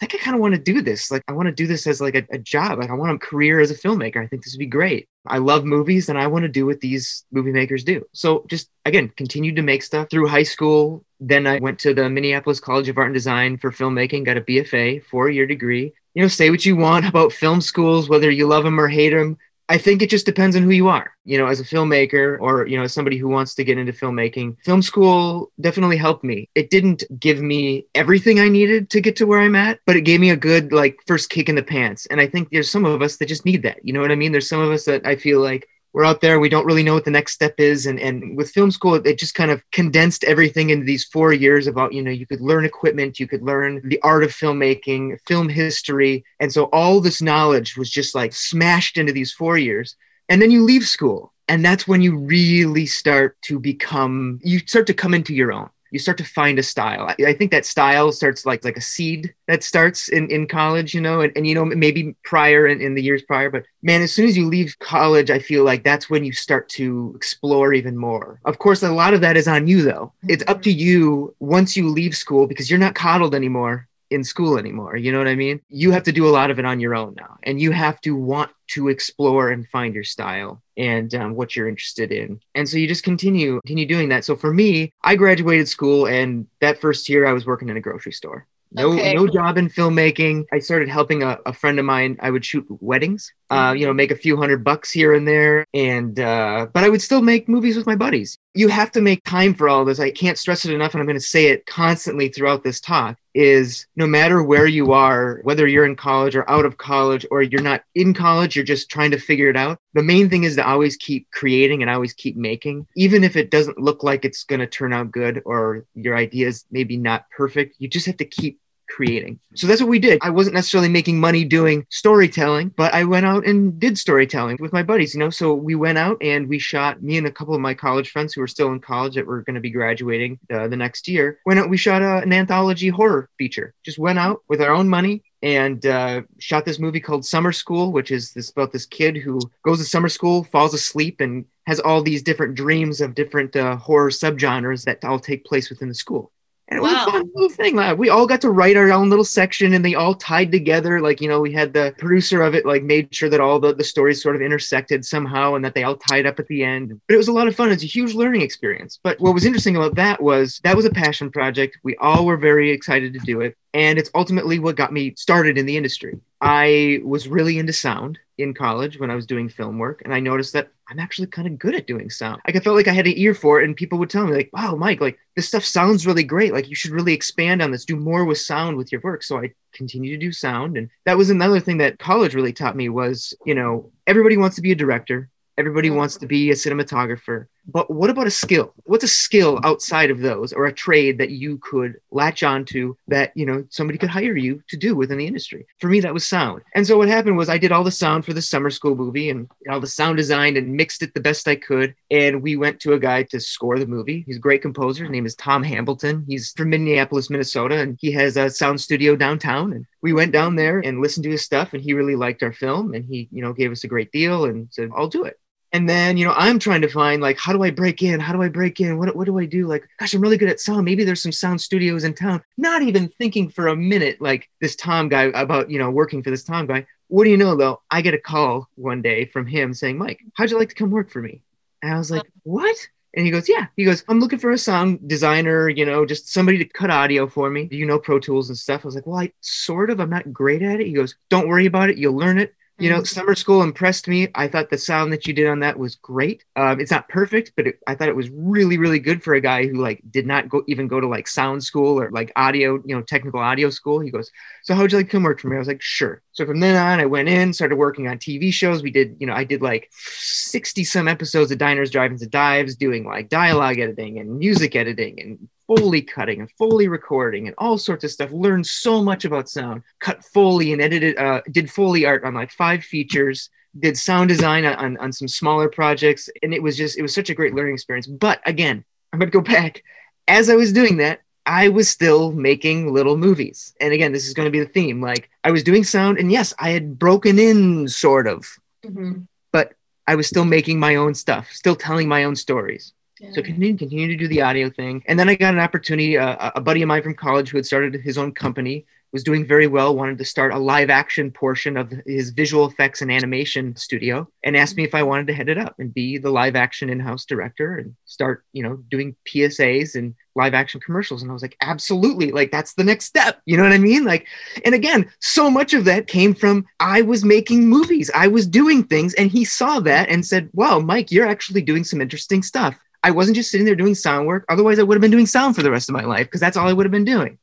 think 0.05 0.15
I 0.15 0.25
kind 0.25 0.35
of 0.35 0.41
want 0.41 0.55
to 0.55 0.61
do 0.61 0.83
this. 0.83 1.11
Like, 1.11 1.23
I 1.29 1.33
want 1.33 1.47
to 1.47 1.53
do 1.53 1.67
this 1.67 1.87
as 1.87 2.01
like 2.01 2.15
a, 2.15 2.25
a, 2.31 2.39
job. 2.39 2.79
Like, 2.79 2.91
I 2.91 2.95
want 2.95 3.13
a 3.13 3.19
career 3.19 3.61
as 3.61 3.71
a 3.71 3.75
filmmaker. 3.75 4.23
I 4.23 4.27
think 4.27 4.45
this 4.45 4.55
would 4.55 4.59
be 4.59 4.67
great. 4.67 5.09
I 5.27 5.39
love 5.39 5.65
movies 5.65 6.09
and 6.09 6.19
I 6.19 6.27
want 6.27 6.43
to 6.45 6.49
do 6.49 6.67
what 6.67 6.81
these 6.81 7.25
movie 7.33 7.53
makers 7.53 7.85
do. 7.85 8.05
So, 8.13 8.45
just 8.49 8.69
again, 8.85 9.11
continued 9.17 9.57
to 9.57 9.63
make 9.63 9.83
stuff 9.83 10.11
through 10.11 10.29
high 10.29 10.43
school. 10.43 11.05
Then 11.21 11.47
I 11.47 11.59
went 11.59 11.79
to 11.81 11.95
the 11.95 12.09
Minneapolis 12.09 12.61
College 12.61 12.89
of 12.89 12.99
Art 12.99 13.09
and 13.09 13.15
Design 13.15 13.57
for 13.57 13.71
filmmaking, 13.71 14.25
got 14.25 14.37
a 14.37 14.43
BFA, 14.43 15.05
four 15.05 15.31
year 15.31 15.47
degree. 15.47 15.93
You 16.15 16.23
know, 16.23 16.29
say 16.29 16.51
what 16.51 16.65
you 16.65 16.77
want 16.77 17.07
about 17.07 17.33
film 17.33 17.61
schools, 17.61 18.09
whether 18.09 18.31
you 18.31 18.47
love 18.47 18.65
them 18.65 18.79
or 18.79 18.89
hate 18.89 19.11
them. 19.11 19.39
I 19.69 19.79
think 19.79 20.03
it 20.03 20.11
just 20.11 20.27
depends 20.27 20.57
on 20.57 20.63
who 20.63 20.71
you 20.71 20.89
are. 20.89 21.13
You 21.25 21.39
know, 21.39 21.47
as 21.47 21.59
a 21.59 21.65
filmmaker 21.65 22.39
or, 22.39 22.67
you 22.67 22.77
know, 22.77 22.85
as 22.85 22.93
somebody 22.93 23.17
who 23.17 23.29
wants 23.29 23.55
to 23.55 23.65
get 23.65 23.79
into 23.79 23.93
filmmaking, 23.93 24.57
film 24.63 24.83
school 24.83 25.51
definitely 25.61 25.97
helped 25.97 26.23
me. 26.23 26.51
It 26.55 26.71
didn't 26.71 27.05
give 27.19 27.41
me 27.41 27.87
everything 27.95 28.41
I 28.41 28.49
needed 28.49 28.91
to 28.91 29.01
get 29.01 29.17
to 29.17 29.27
where 29.27 29.41
I'm 29.41 29.57
at, 29.57 29.81
but 29.87 29.97
it 29.97 30.03
gave 30.03 30.21
me 30.21 30.31
a 30.31 30.37
good, 30.37 30.73
like, 30.73 30.99
first 31.07 31.31
kick 31.31 31.49
in 31.49 31.55
the 31.55 31.63
pants. 31.63 32.07
And 32.07 32.21
I 32.21 32.27
think 32.27 32.51
there's 32.51 32.71
some 32.71 32.85
of 32.85 33.01
us 33.01 33.17
that 33.17 33.27
just 33.27 33.47
need 33.47 33.63
that. 33.63 33.79
You 33.83 33.95
know 33.95 34.01
what 34.01 34.13
I 34.13 34.17
mean? 34.17 34.33
There's 34.33 34.49
some 34.49 34.61
of 34.61 34.71
us 34.71 34.85
that 34.85 35.07
I 35.07 35.17
feel 35.17 35.41
like 35.41 35.67
we're 35.95 36.05
out 36.05 36.21
there 36.21 36.41
we 36.41 36.49
don't 36.49 36.67
really 36.67 36.83
know 36.83 36.93
what 36.93 37.05
the 37.05 37.11
next 37.11 37.33
step 37.33 37.55
is. 37.59 37.87
And 37.87 37.99
and 37.99 38.37
with 38.37 38.51
film 38.51 38.71
school 38.71 38.95
it 38.95 39.19
just 39.19 39.35
kind 39.35 39.51
of 39.51 39.63
condensed 39.71 40.25
everything 40.25 40.71
into 40.71 40.85
these 40.85 41.05
four 41.05 41.33
years 41.33 41.67
about 41.67 41.95
you 41.95 42.03
know 42.03 42.11
you 42.11 42.27
could 42.27 42.41
learn 42.41 42.67
equipment 42.67 43.21
you 43.21 43.27
could 43.27 43.43
learn 43.43 43.81
the 43.85 44.01
art 44.03 44.25
of 44.25 44.31
filmmaking 44.31 45.19
film 45.27 45.49
history. 45.49 46.25
And 46.41 46.53
so 46.53 46.65
all 46.65 47.01
this 47.01 47.23
knowledge 47.23 47.77
was 47.77 47.89
just 47.89 48.15
like 48.15 48.35
smashed 48.35 48.99
into 48.99 49.13
these 49.13 49.33
four 49.33 49.57
years. 49.57 49.97
And 50.29 50.43
then 50.43 50.51
you 50.51 50.65
leave 50.65 50.87
school. 50.87 51.33
And 51.49 51.65
that's 51.65 51.87
when 51.87 52.01
you 52.01 52.17
really 52.17 52.87
start 52.87 53.37
to 53.43 53.59
become 53.59 54.41
you 54.43 54.59
start 54.59 54.87
to 54.89 54.95
come 54.95 55.15
into 55.15 55.35
your 55.35 55.53
own 55.53 55.71
you 55.95 56.01
start 56.01 56.19
to 56.19 56.25
find 56.25 56.59
a 56.59 56.63
style. 56.63 57.07
I, 57.07 57.29
I, 57.29 57.33
think 57.35 57.53
that 57.53 57.65
style 57.65 58.11
starts 58.11 58.45
like 58.45 58.65
like 58.65 58.77
a 58.77 58.81
seed 58.81 59.33
that 59.47 59.63
starts 59.63 60.09
in, 60.09 60.29
in 60.29 60.49
college, 60.49 60.93
you 60.93 61.01
know, 61.01 61.21
and, 61.21 61.33
and 61.37 61.47
you 61.47 61.55
know, 61.55 61.65
maybe 61.65 62.17
prior 62.25 62.67
in, 62.67 62.81
in 62.81 62.97
the 62.97 63.03
years 63.03 63.23
prior, 63.23 63.49
but 63.49 63.63
man, 63.81 64.03
as 64.03 64.11
soon 64.11 64.27
as 64.27 64.37
you 64.37 64.49
leave 64.49 64.77
college, 64.81 65.31
I 65.31 65.39
feel 65.39 65.63
like 65.63 65.85
that's 65.85 66.11
when 66.11 66.25
you 66.25 66.33
start 66.33 66.69
to 66.71 67.13
explore 67.15 67.73
even 67.73 67.97
more. 67.97 68.41
Of 68.45 68.59
course, 68.59 68.83
a 68.83 68.91
lot 68.91 69.15
of 69.15 69.21
that 69.21 69.37
is 69.37 69.47
on 69.47 69.69
you 69.69 69.83
though. 69.83 70.13
It's 70.27 70.43
up 70.49 70.63
to 70.63 70.71
mm-hmm. 70.71 70.81
you 70.81 71.37
once 71.39 71.77
you 71.77 71.89
leave 71.89 72.17
school 72.17 72.49
because 72.49 72.69
you're 72.69 72.81
not 72.81 72.97
coddled 72.97 73.37
anymore 73.37 73.87
in 74.15 74.25
school 74.25 74.59
anymore. 74.59 74.97
You 74.97 75.13
know 75.13 75.19
what 75.19 75.29
I 75.29 75.35
mean? 75.35 75.61
You 75.69 75.91
have 75.91 76.05
to 76.05 76.13
do 76.13 76.27
a 76.27 76.31
lot 76.31 76.51
of 76.51 76.59
it 76.59 76.65
on 76.65 76.81
your 76.81 76.95
own 76.95 77.15
now, 77.19 77.37
and 77.43 77.61
you 77.61 77.73
have 77.73 78.01
to 78.03 78.15
want 78.15 78.51
to 78.69 78.89
explore 78.89 79.51
and 79.51 79.69
find 79.69 79.95
your 79.95 80.05
style 80.05 80.63
and 80.77 81.15
um, 81.15 81.35
what 81.35 81.55
you're 81.55 81.69
interested 81.69 82.11
in. 82.11 82.41
And 82.55 82.69
so 82.69 82.79
you 82.79 82.89
just 82.89 83.05
continue 83.05 83.61
continue 83.61 83.87
doing 83.87 84.09
that. 84.09 84.25
So 84.25 84.37
for 84.37 84.53
me, 84.53 84.93
I 85.03 85.17
graduated 85.17 85.69
school, 85.69 86.07
and 86.07 86.47
that 86.61 86.81
first 86.81 87.09
year 87.09 87.27
I 87.27 87.33
was 87.33 87.47
working 87.47 87.69
in 87.69 87.77
a 87.77 87.81
grocery 87.81 88.13
store. 88.13 88.47
No, 88.73 88.93
okay. 88.93 89.15
no 89.15 89.29
job 89.29 89.57
in 89.57 89.69
filmmaking. 89.69 90.47
I 90.53 90.59
started 90.59 90.89
helping 90.89 91.23
a, 91.23 91.39
a, 91.47 91.53
friend 91.53 91.79
of 91.79 91.85
mine. 91.85 92.17
I 92.21 92.33
would 92.33 92.45
shoot 92.45 92.67
weddings, 92.69 93.33
uh, 93.55 93.73
you 93.73 93.87
know, 93.87 93.93
make 93.93 94.11
a 94.11 94.17
few 94.17 94.37
hundred 94.37 94.65
bucks 94.65 94.91
here 94.91 95.15
and 95.15 95.29
there, 95.29 95.65
and 95.73 96.19
uh, 96.19 96.67
but 96.73 96.83
I 96.83 96.89
would 96.89 97.03
still 97.03 97.23
make 97.23 97.49
movies 97.49 97.77
with 97.77 97.87
my 97.87 97.95
buddies. 97.95 98.37
You 98.55 98.69
have 98.69 98.91
to 98.93 99.01
make 99.01 99.25
time 99.25 99.55
for 99.55 99.69
all 99.69 99.85
this. 99.85 100.01
I 100.01 100.11
can't 100.11 100.39
stress 100.39 100.65
it 100.65 100.73
enough, 100.73 100.95
and 100.95 101.01
I'm 101.01 101.07
going 101.07 101.19
to 101.19 101.25
say 101.25 101.47
it 101.47 101.67
constantly 101.67 102.29
throughout 102.29 102.65
this 102.65 102.81
talk. 102.81 103.17
Is 103.35 103.87
no 103.97 104.07
matter 104.07 104.45
where 104.45 104.67
you 104.67 104.93
are, 104.93 105.41
whether 105.43 105.67
you're 105.67 105.87
in 105.87 105.97
college 105.97 106.37
or 106.37 106.49
out 106.49 106.65
of 106.65 106.79
college, 106.79 107.27
or 107.31 107.43
you're 107.43 107.63
not 107.63 107.83
in 107.95 108.15
college, 108.15 108.55
you're 108.55 108.65
just 108.65 108.91
trying 108.91 109.11
to 109.11 109.19
figure 109.19 109.51
it 109.51 109.57
out. 109.57 109.79
The 109.95 110.05
main 110.05 110.29
thing 110.31 110.45
is 110.45 110.55
to 110.57 110.67
always 110.67 110.97
keep 110.97 111.29
creating 111.33 111.83
and 111.83 111.91
always 111.91 112.13
keep 112.13 112.37
making, 112.37 112.87
even 112.97 113.25
if 113.25 113.37
it 113.37 113.51
doesn't 113.51 113.81
look 113.81 114.05
like 114.05 114.25
it's 114.25 114.45
going 114.45 114.61
to 114.61 114.67
turn 114.69 114.93
out 114.93 115.11
good 115.11 115.43
or 115.45 115.85
your 115.95 116.17
idea 116.17 116.47
is 116.47 116.65
maybe 116.71 116.97
not 116.97 117.29
perfect. 117.31 117.77
You 117.79 117.89
just 117.89 118.07
have 118.07 118.19
to 118.19 118.25
keep 118.25 118.61
creating. 118.95 119.41
So 119.57 119.67
that's 119.67 119.81
what 119.81 119.91
we 119.91 119.99
did. 119.99 120.19
I 120.23 120.31
wasn't 120.31 120.55
necessarily 120.55 120.89
making 120.89 121.19
money 121.19 121.45
doing 121.45 121.85
storytelling, 121.91 122.69
but 122.77 122.95
I 122.95 123.03
went 123.05 123.27
out 123.27 123.45
and 123.45 123.79
did 123.81 123.99
storytelling 123.99 124.59
with 124.61 124.73
my 124.73 124.85
buddies, 124.85 125.15
you 125.15 125.21
know. 125.21 125.31
So 125.31 125.53
we 125.55 125.75
went 125.75 125.99
out 125.99 126.17
and 126.21 126.49
we 126.49 126.59
shot, 126.61 127.03
me 127.03 127.19
and 127.19 127.27
a 127.27 127.33
couple 127.33 127.55
of 127.55 127.61
my 127.61 127.75
college 127.75 128.11
friends 128.11 128.33
who 128.33 128.41
were 128.41 128.47
still 128.47 128.71
in 128.73 128.81
college 128.81 129.17
that 129.17 129.27
were 129.27 129.43
going 129.43 129.55
to 129.55 129.61
be 129.61 129.71
graduating 129.71 130.39
uh, 130.53 130.69
the 130.69 130.77
next 130.77 131.09
year, 131.09 131.41
went 131.45 131.59
out, 131.59 131.69
we 131.69 131.77
shot 131.77 132.03
a, 132.03 132.19
an 132.19 132.33
anthology 132.33 132.89
horror 132.89 133.29
feature. 133.37 133.75
Just 133.85 133.99
went 133.99 134.19
out 134.19 134.43
with 134.49 134.63
our 134.63 134.73
own 134.73 134.89
money 134.89 135.23
and 135.43 135.85
uh, 135.85 136.23
shot 136.39 136.65
this 136.65 136.79
movie 136.79 137.01
called 137.01 137.27
Summer 137.27 137.53
School, 137.53 137.93
which 137.93 138.11
is 138.11 138.33
this 138.33 138.51
about 138.51 138.73
this 138.73 138.87
kid 138.87 139.17
who 139.17 139.41
goes 139.65 139.79
to 139.79 139.85
summer 139.85 140.09
school, 140.09 140.45
falls 140.45 140.73
asleep, 140.73 141.21
and 141.21 141.45
has 141.67 141.81
all 141.81 142.03
these 142.03 142.23
different 142.23 142.55
dreams 142.55 143.01
of 143.01 143.15
different 143.15 143.55
uh, 143.57 143.77
horror 143.77 144.11
subgenres 144.11 144.85
that 144.85 145.05
all 145.05 145.19
take 145.19 145.45
place 145.45 145.69
within 145.69 145.89
the 145.89 145.95
school. 145.95 146.31
And 146.69 146.79
it 146.79 146.83
was 146.83 146.93
wow. 146.93 147.07
a 147.07 147.11
fun 147.11 147.31
little 147.35 147.51
thing. 147.51 147.77
Like, 147.77 147.99
we 147.99 148.09
all 148.09 148.27
got 148.27 148.41
to 148.41 148.51
write 148.51 148.77
our 148.77 148.91
own 148.91 149.11
little 149.11 149.25
section 149.25 149.75
and 149.75 149.85
they 149.85 149.95
all 149.95 150.15
tied 150.15 150.51
together. 150.51 151.01
Like, 151.01 151.21
you 151.21 151.29
know, 151.29 151.41
we 151.41 151.53
had 151.53 151.75
the 151.75 151.95
producer 151.99 152.43
of 152.43 152.55
it, 152.55 152.65
like, 152.65 152.83
made 152.83 153.15
sure 153.15 153.29
that 153.29 153.41
all 153.41 153.61
the, 153.61 153.75
the 153.75 153.85
stories 153.85 154.23
sort 154.23 154.35
of 154.35 154.41
intersected 154.41 155.05
somehow 155.05 155.55
and 155.55 155.65
that 155.65 155.75
they 155.75 155.83
all 155.83 155.97
tied 155.97 156.25
up 156.25 156.39
at 156.39 156.47
the 156.47 156.65
end. 156.65 156.99
But 157.07 157.15
it 157.15 157.19
was 157.19 157.29
a 157.29 157.33
lot 157.33 157.49
of 157.49 157.55
fun. 157.55 157.71
It's 157.71 157.83
a 157.83 157.87
huge 157.87 158.15
learning 158.15 158.41
experience. 158.41 158.99
But 159.03 159.21
what 159.21 159.35
was 159.35 159.45
interesting 159.45 159.77
about 159.77 159.95
that 159.97 160.23
was 160.23 160.61
that 160.65 160.77
was 160.77 160.87
a 160.87 160.91
passion 160.91 161.31
project. 161.31 161.79
We 161.83 161.97
all 161.97 162.25
were 162.25 162.39
very 162.39 162.71
excited 162.71 163.13
to 163.13 163.19
do 163.21 163.43
it. 163.43 163.57
And 163.75 163.99
it's 163.99 164.11
ultimately 164.15 164.59
what 164.59 164.77
got 164.77 164.93
me 164.93 165.15
started 165.17 165.59
in 165.59 165.67
the 165.67 165.77
industry. 165.77 166.19
I 166.41 167.01
was 167.05 167.29
really 167.29 167.59
into 167.59 167.73
sound 167.73 168.19
in 168.39 168.55
college 168.55 168.99
when 168.99 169.11
I 169.11 169.15
was 169.15 169.27
doing 169.27 169.49
film 169.49 169.79
work, 169.79 170.03
and 170.05 170.15
I 170.15 170.21
noticed 170.21 170.53
that 170.55 170.71
I'm 170.89 170.99
actually 170.99 171.29
kind 171.29 171.47
of 171.47 171.59
good 171.59 171.75
at 171.75 171.87
doing 171.87 172.11
sound. 172.11 172.41
Like 172.47 172.57
I 172.57 172.61
felt 172.61 172.77
like 172.77 172.89
I 172.89 172.93
had 172.93 173.07
an 173.07 173.15
ear 173.17 173.35
for 173.35 173.61
it, 173.61 173.65
and 173.65 173.77
people 173.77 173.99
would 173.99 174.11
tell 174.11 174.27
me, 174.27 174.35
like, 174.35 174.51
wow, 174.53 174.75
Mike, 174.75 175.01
like 175.01 175.19
this 175.37 175.49
stuff 175.49 175.65
sounds 175.65 176.07
really 176.07 176.25
great. 176.25 176.53
Like 176.53 176.69
you 176.69 176.75
should 176.75 176.91
really 176.91 177.15
expand 177.15 177.63
on 177.63 177.71
this, 177.71 177.85
do 177.85 177.97
more 177.97 178.25
with 178.25 178.39
sound 178.39 178.77
with 178.77 178.93
your 178.93 179.01
work. 179.03 179.23
So 179.23 179.39
I 179.39 179.53
continue 179.73 180.13
to 180.13 180.19
do 180.19 180.33
sound. 180.33 180.77
And 180.77 180.91
that 181.05 181.17
was 181.17 181.31
another 181.31 181.61
thing 181.61 181.79
that 181.79 181.99
college 181.99 182.35
really 182.35 182.53
taught 182.53 182.77
me 182.77 182.89
was, 182.89 183.35
you 183.45 183.55
know, 183.55 183.91
everybody 184.07 184.37
wants 184.37 184.57
to 184.57 184.63
be 184.63 184.73
a 184.73 184.77
director. 184.77 185.31
Everybody 185.57 185.89
mm-hmm. 185.89 185.99
wants 185.99 186.17
to 186.19 186.27
be 186.27 186.51
a 186.51 186.55
cinematographer. 186.55 187.47
But 187.67 187.91
what 187.91 188.11
about 188.11 188.27
a 188.27 188.31
skill? 188.31 188.75
What's 188.85 189.05
a 189.05 189.09
skill 189.09 189.59
outside 189.65 190.11
of 190.11 190.21
those 190.21 190.53
or 190.53 190.67
a 190.67 190.73
trade 190.73 191.19
that 191.19 191.31
you 191.31 191.59
could 191.59 191.97
latch 192.11 192.43
onto 192.43 192.95
that, 193.09 193.33
you 193.35 193.47
know, 193.47 193.65
somebody 193.71 193.99
could 193.99 194.11
hire 194.11 194.37
you 194.37 194.63
to 194.69 194.77
do 194.77 194.95
within 194.95 195.19
the 195.19 195.27
industry? 195.27 195.67
For 195.79 195.89
me, 195.89 196.01
that 196.01 196.13
was 196.13 196.27
sound. 196.27 196.63
And 196.75 196.87
so 196.87 196.99
what 196.99 197.09
happened 197.09 197.37
was 197.37 197.49
I 197.49 197.59
did 197.59 197.73
all 197.73 197.85
the 197.85 197.91
sound 197.91 198.25
for 198.25 198.35
the 198.35 198.43
summer 198.43 198.71
school 198.71 198.97
movie 198.97 199.31
and 199.31 199.49
all 199.71 199.81
the 199.81 199.87
sound 199.87 200.19
design 200.19 200.57
and 200.57 200.77
mixed 200.77 201.03
it 201.03 201.15
the 201.15 201.21
best 201.21 201.49
I 201.49 201.57
could. 201.57 201.95
And 202.11 202.43
we 202.43 202.57
went 202.57 202.81
to 202.81 202.93
a 202.93 202.99
guy 202.99 203.23
to 203.25 203.41
score 203.41 203.79
the 203.79 203.87
movie. 203.87 204.25
He's 204.27 204.37
a 204.37 204.41
great 204.41 204.63
composer. 204.63 205.05
His 205.05 205.11
name 205.11 205.27
is 205.27 205.35
Tom 205.37 205.63
Hambleton. 205.63 206.25
He's 206.29 206.51
from 206.51 206.71
Minneapolis, 206.71 207.31
Minnesota, 207.31 207.79
and 207.79 207.97
he 208.01 208.13
has 208.13 208.37
a 208.37 208.51
sound 208.51 208.81
studio 208.81 209.17
downtown. 209.17 209.73
And 209.73 209.87
we 210.03 210.13
went 210.13 210.33
down 210.33 210.57
there 210.57 210.81
and 210.81 211.01
listened 211.01 211.25
to 211.25 211.31
his 211.31 211.43
stuff 211.43 211.73
and 211.73 211.83
he 211.83 211.95
really 211.95 212.17
liked 212.17 212.43
our 212.43 212.53
film 212.53 212.93
and 212.93 213.07
he, 213.07 213.29
you 213.33 213.43
know, 213.43 213.55
gave 213.55 213.73
us 213.73 213.85
a 213.85 213.89
great 213.89 214.13
deal 214.13 214.45
and 214.45 214.69
said, 214.71 214.91
I'll 214.95 215.09
do 215.09 215.25
it. 215.25 215.39
And 215.75 215.89
then, 215.89 216.17
you 216.17 216.25
know, 216.25 216.35
I'm 216.37 216.61
trying 216.61 216.83
to 216.83 216.89
find 216.89 217.21
like, 217.21 217.37
how 217.37 217.53
do 217.53 217.65
I 217.65 217.73
break 217.73 218.01
in? 218.01 218.21
How 218.21 218.33
do 218.33 218.41
I 218.41 218.49
break 218.49 218.81
in? 218.81 218.97
What, 218.97 219.15
what 219.17 219.27
do 219.27 219.41
I 219.41 219.45
do? 219.45 219.67
Like, 219.67 219.89
gosh, 219.99 220.15
I'm 220.15 220.21
really 220.21 220.37
good 220.37 220.49
at 220.49 220.61
sound. 220.61 220.85
Maybe 220.85 221.03
there's 221.03 221.21
some 221.21 221.33
sound 221.33 221.61
studios 221.61 222.05
in 222.05 222.15
town. 222.15 222.45
Not 222.57 222.83
even 222.83 223.09
thinking 223.09 223.49
for 223.49 223.67
a 223.67 223.75
minute, 223.75 224.21
like 224.21 224.49
this 224.61 224.77
Tom 224.77 225.09
guy 225.09 225.25
about, 225.35 225.71
you 225.71 225.81
know, 225.81 225.91
working 225.91 226.23
for 226.23 226.31
this 226.31 226.45
Tom 226.45 226.69
guy. 226.69 226.87
What 227.09 227.25
do 227.25 227.31
you 227.31 227.37
know 227.37 227.57
though? 227.57 227.81
I 227.91 228.03
get 228.03 228.15
a 228.15 228.19
call 228.19 228.69
one 228.77 229.03
day 229.03 229.25
from 229.25 229.47
him 229.47 229.75
saying, 229.75 229.99
Mike, 229.99 230.21
how'd 230.35 230.53
you 230.53 230.61
like 230.61 230.69
to 230.69 230.77
come 230.77 230.93
work 230.93 231.11
for 231.11 231.21
me? 231.21 231.43
And 231.83 231.93
I 231.93 231.99
was 231.99 232.09
like, 232.09 232.23
what? 232.45 232.77
And 233.13 233.27
he 233.27 233.33
goes, 233.33 233.49
Yeah. 233.49 233.67
He 233.77 233.85
goes, 233.85 234.05
I'm 234.09 234.21
looking 234.21 234.39
for 234.39 234.53
a 234.53 234.59
sound 234.59 235.09
designer, 235.09 235.69
you 235.69 235.85
know, 235.85 236.07
just 236.07 236.33
somebody 236.33 236.59
to 236.59 236.65
cut 236.65 236.91
audio 236.91 237.27
for 237.27 237.51
me. 237.51 237.65
Do 237.65 237.77
you 237.77 237.87
know 237.87 237.99
Pro 237.99 238.21
Tools 238.21 238.49
and 238.49 238.57
stuff? 238.57 238.85
I 238.85 238.87
was 238.87 238.95
like, 238.95 239.07
Well, 239.07 239.19
I 239.19 239.33
sort 239.41 239.91
of, 239.91 239.99
I'm 239.99 240.11
not 240.11 240.33
great 240.33 240.63
at 240.63 240.81
it. 240.81 240.87
He 240.87 240.93
goes, 240.93 241.17
Don't 241.31 241.49
worry 241.49 241.67
about 241.67 241.91
it. 241.91 241.99
You'll 241.99 242.17
learn 242.17 242.39
it 242.39 242.55
you 242.79 242.91
know, 242.91 242.97
mm-hmm. 242.97 243.05
summer 243.05 243.37
school 243.37 243.63
impressed 243.63 244.09
me. 244.09 244.29
I 244.35 244.49
thought 244.49 244.69
the 244.69 244.79
sound 244.79 245.13
that 245.13 245.27
you 245.27 245.33
did 245.33 245.47
on 245.47 245.61
that 245.61 245.79
was 245.79 245.95
great. 245.95 246.45
Um, 246.57 246.81
it's 246.81 246.91
not 246.91 247.09
perfect, 247.09 247.53
but 247.57 247.69
it, 247.69 247.79
I 247.87 247.95
thought 247.95 248.09
it 248.09 248.17
was 248.17 248.31
really, 248.31 248.79
really 248.79 248.99
good 248.99 249.23
for 249.23 249.35
a 249.35 249.41
guy 249.41 249.67
who 249.67 249.81
like 249.81 250.03
did 250.11 250.27
not 250.27 250.49
go 250.49 250.65
even 250.67 250.89
go 250.89 250.99
to 250.99 251.07
like 251.07 251.29
sound 251.29 251.63
school 251.63 252.01
or 252.01 252.11
like 252.11 252.33
audio, 252.35 252.83
you 252.85 252.97
know, 252.97 253.03
technical 253.03 253.39
audio 253.39 253.71
school. 253.71 254.01
He 254.01 254.11
goes, 254.11 254.31
"So 254.65 254.75
how'd 254.75 254.91
you 254.91 254.99
like 254.99 255.07
to 255.07 255.13
come 255.13 255.23
work 255.23 255.41
for 255.41 255.49
me?" 255.49 255.57
I 255.57 255.61
was 255.61 255.69
like, 255.69 255.83
"Sure." 255.83 256.21
So 256.33 256.45
from 256.45 256.59
then 256.59 256.75
on, 256.75 256.99
I 256.99 257.07
went 257.07 257.29
in, 257.29 257.53
started 257.53 257.77
working 257.77 258.09
on 258.09 258.19
TV 258.19 258.53
shows. 258.53 258.83
We 258.83 258.91
did, 258.91 259.17
you 259.21 259.27
know, 259.29 259.35
I 259.35 259.45
did 259.45 259.63
like 259.63 259.91
sixty 259.93 260.83
some 260.83 261.07
episodes 261.07 261.53
of 261.53 261.59
Diners, 261.59 261.93
Drive-ins, 261.93 262.23
and 262.23 262.31
Dives, 262.31 262.75
doing 262.75 263.05
like 263.05 263.29
dialogue 263.29 263.79
editing 263.79 264.19
and 264.19 264.37
music 264.37 264.75
editing 264.75 265.21
and 265.21 265.49
Foley 265.67 266.03
cutting 266.03 266.41
and 266.41 266.51
Foley 266.53 266.89
recording 266.89 267.47
and 267.47 267.55
all 267.59 267.79
sorts 267.79 268.05
of 268.05 268.11
stuff. 268.11 268.31
Learned 268.33 268.67
so 268.67 269.03
much 269.03 269.25
about 269.25 269.49
sound. 269.49 269.83
Cut 269.99 270.25
Foley 270.25 270.73
and 270.73 270.83
edited, 270.83 271.17
uh, 271.19 271.41
did 271.51 271.71
Foley 271.71 272.05
art 272.05 272.25
on 272.25 272.35
like 272.35 272.51
five 272.51 272.85
features. 272.85 273.51
Did 273.79 273.97
sound 273.97 274.29
design 274.29 274.65
on, 274.65 274.97
on 274.99 275.13
some 275.13 275.27
smaller 275.27 275.69
projects, 275.69 276.29
and 276.43 276.55
it 276.55 276.63
was 276.63 276.77
just 276.77 276.97
it 276.97 277.03
was 277.03 277.13
such 277.13 277.29
a 277.29 277.35
great 277.35 277.55
learning 277.55 277.75
experience. 277.75 278.07
But 278.07 278.41
again, 278.47 278.85
I'm 279.13 279.19
gonna 279.19 279.33
go 279.33 279.41
back. 279.41 279.83
As 280.29 280.49
I 280.49 280.55
was 280.55 280.73
doing 280.73 280.99
that, 280.99 281.23
I 281.47 281.69
was 281.69 281.89
still 281.89 282.33
making 282.33 282.93
little 282.93 283.17
movies. 283.17 283.75
And 283.81 283.93
again, 283.93 284.13
this 284.13 284.27
is 284.27 284.35
going 284.35 284.47
to 284.47 284.51
be 284.51 284.61
the 284.61 284.71
theme. 284.71 285.01
Like 285.01 285.29
I 285.43 285.51
was 285.51 285.63
doing 285.63 285.85
sound, 285.85 286.19
and 286.19 286.31
yes, 286.31 286.55
I 286.59 286.71
had 286.71 286.99
broken 286.99 287.39
in 287.39 287.89
sort 287.89 288.27
of, 288.27 288.47
mm-hmm. 288.85 289.23
but 289.53 289.75
I 290.07 290.15
was 290.15 290.27
still 290.27 290.45
making 290.45 290.79
my 290.79 290.97
own 290.97 291.15
stuff, 291.15 291.51
still 291.51 291.77
telling 291.77 292.09
my 292.09 292.25
own 292.25 292.37
stories. 292.37 292.93
So 293.31 293.43
continue 293.43 293.77
continue 293.77 294.07
to 294.09 294.17
do 294.17 294.29
the 294.29 294.43
audio 294.43 294.71
thing, 294.71 295.03
and 295.07 295.19
then 295.19 295.29
I 295.29 295.35
got 295.35 295.55
an 295.55 295.61
opportunity. 295.61 296.17
Uh, 296.17 296.53
a 296.55 296.61
buddy 296.61 296.83
of 296.83 296.89
mine 296.89 297.03
from 297.03 297.15
college 297.15 297.51
who 297.51 297.59
had 297.59 297.67
started 297.67 297.95
his 297.95 298.17
own 298.17 298.33
company 298.33 298.87
was 299.15 299.25
doing 299.25 299.47
very 299.47 299.69
well. 299.69 299.97
Wanted 299.97 300.19
to 300.19 300.25
start 300.25 300.53
a 300.53 300.59
live 300.59 300.91
action 300.91 301.31
portion 301.31 301.77
of 301.77 301.93
his 302.05 302.31
visual 302.31 302.67
effects 302.67 303.01
and 303.01 303.11
animation 303.11 303.75
studio, 303.77 304.29
and 304.43 304.57
asked 304.57 304.77
me 304.77 304.85
if 304.85 304.95
I 304.95 305.05
wanted 305.05 305.29
to 305.29 305.35
head 305.35 305.49
it 305.49 305.57
up 305.57 305.77
and 305.79 305.95
be 305.95 306.19
the 306.19 306.31
live 306.31 306.57
action 306.57 306.91
in 306.91 307.01
house 307.01 307.25
director 307.25 307.77
and 307.77 307.95
start, 308.05 308.45
you 308.53 308.63
know, 308.63 308.77
doing 308.91 309.17
PSAs 309.27 309.95
and 309.95 310.15
live 310.35 310.53
action 310.53 310.81
commercials. 310.81 311.23
And 311.23 311.31
I 311.31 311.35
was 311.35 311.43
like, 311.43 311.57
absolutely, 311.61 312.33
like 312.33 312.51
that's 312.51 312.75
the 312.75 312.85
next 312.85 313.05
step. 313.07 313.41
You 313.47 313.57
know 313.57 313.63
what 313.63 313.73
I 313.73 313.79
mean? 313.79 314.05
Like, 314.05 314.27
and 314.65 314.75
again, 314.75 315.11
so 315.21 315.49
much 315.49 315.75
of 315.75 315.85
that 315.87 316.09
came 316.09 316.35
from 316.35 316.67
I 316.81 317.03
was 317.03 317.25
making 317.25 317.69
movies, 317.69 318.11
I 318.15 318.29
was 318.29 318.47
doing 318.47 318.85
things, 318.85 319.15
and 319.15 319.31
he 319.31 319.45
saw 319.45 319.81
that 319.81 320.09
and 320.09 320.27
said, 320.27 320.51
"Wow, 320.53 320.81
Mike, 320.81 321.11
you're 321.11 321.27
actually 321.27 321.63
doing 321.63 321.85
some 321.85 322.01
interesting 322.01 322.43
stuff." 322.43 322.79
I 323.05 323.11
wasn't 323.11 323.37
just 323.37 323.51
sitting 323.51 323.67
there 323.67 323.77
doing 323.77 323.95
sound 323.95 324.27
work. 324.27 324.47
Otherwise, 324.49 324.79
I 324.79 324.83
would 324.83 324.95
have 324.95 325.03
been 325.03 325.11
doing 325.11 325.27
sound 325.27 325.55
for 325.55 325.63
the 325.63 325.71
rest 325.71 325.91
of 325.91 325.93
my 325.93 326.05
life 326.05 326.27
because 326.27 326.41
that's 326.41 326.57
all 326.57 326.67
I 326.67 326.73
would 326.73 326.87
have 326.87 326.91
been 326.91 327.05
doing, 327.05 327.39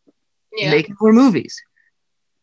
yeah. 0.58 0.72
making 0.72 0.96
more 1.00 1.14
movies. 1.14 1.62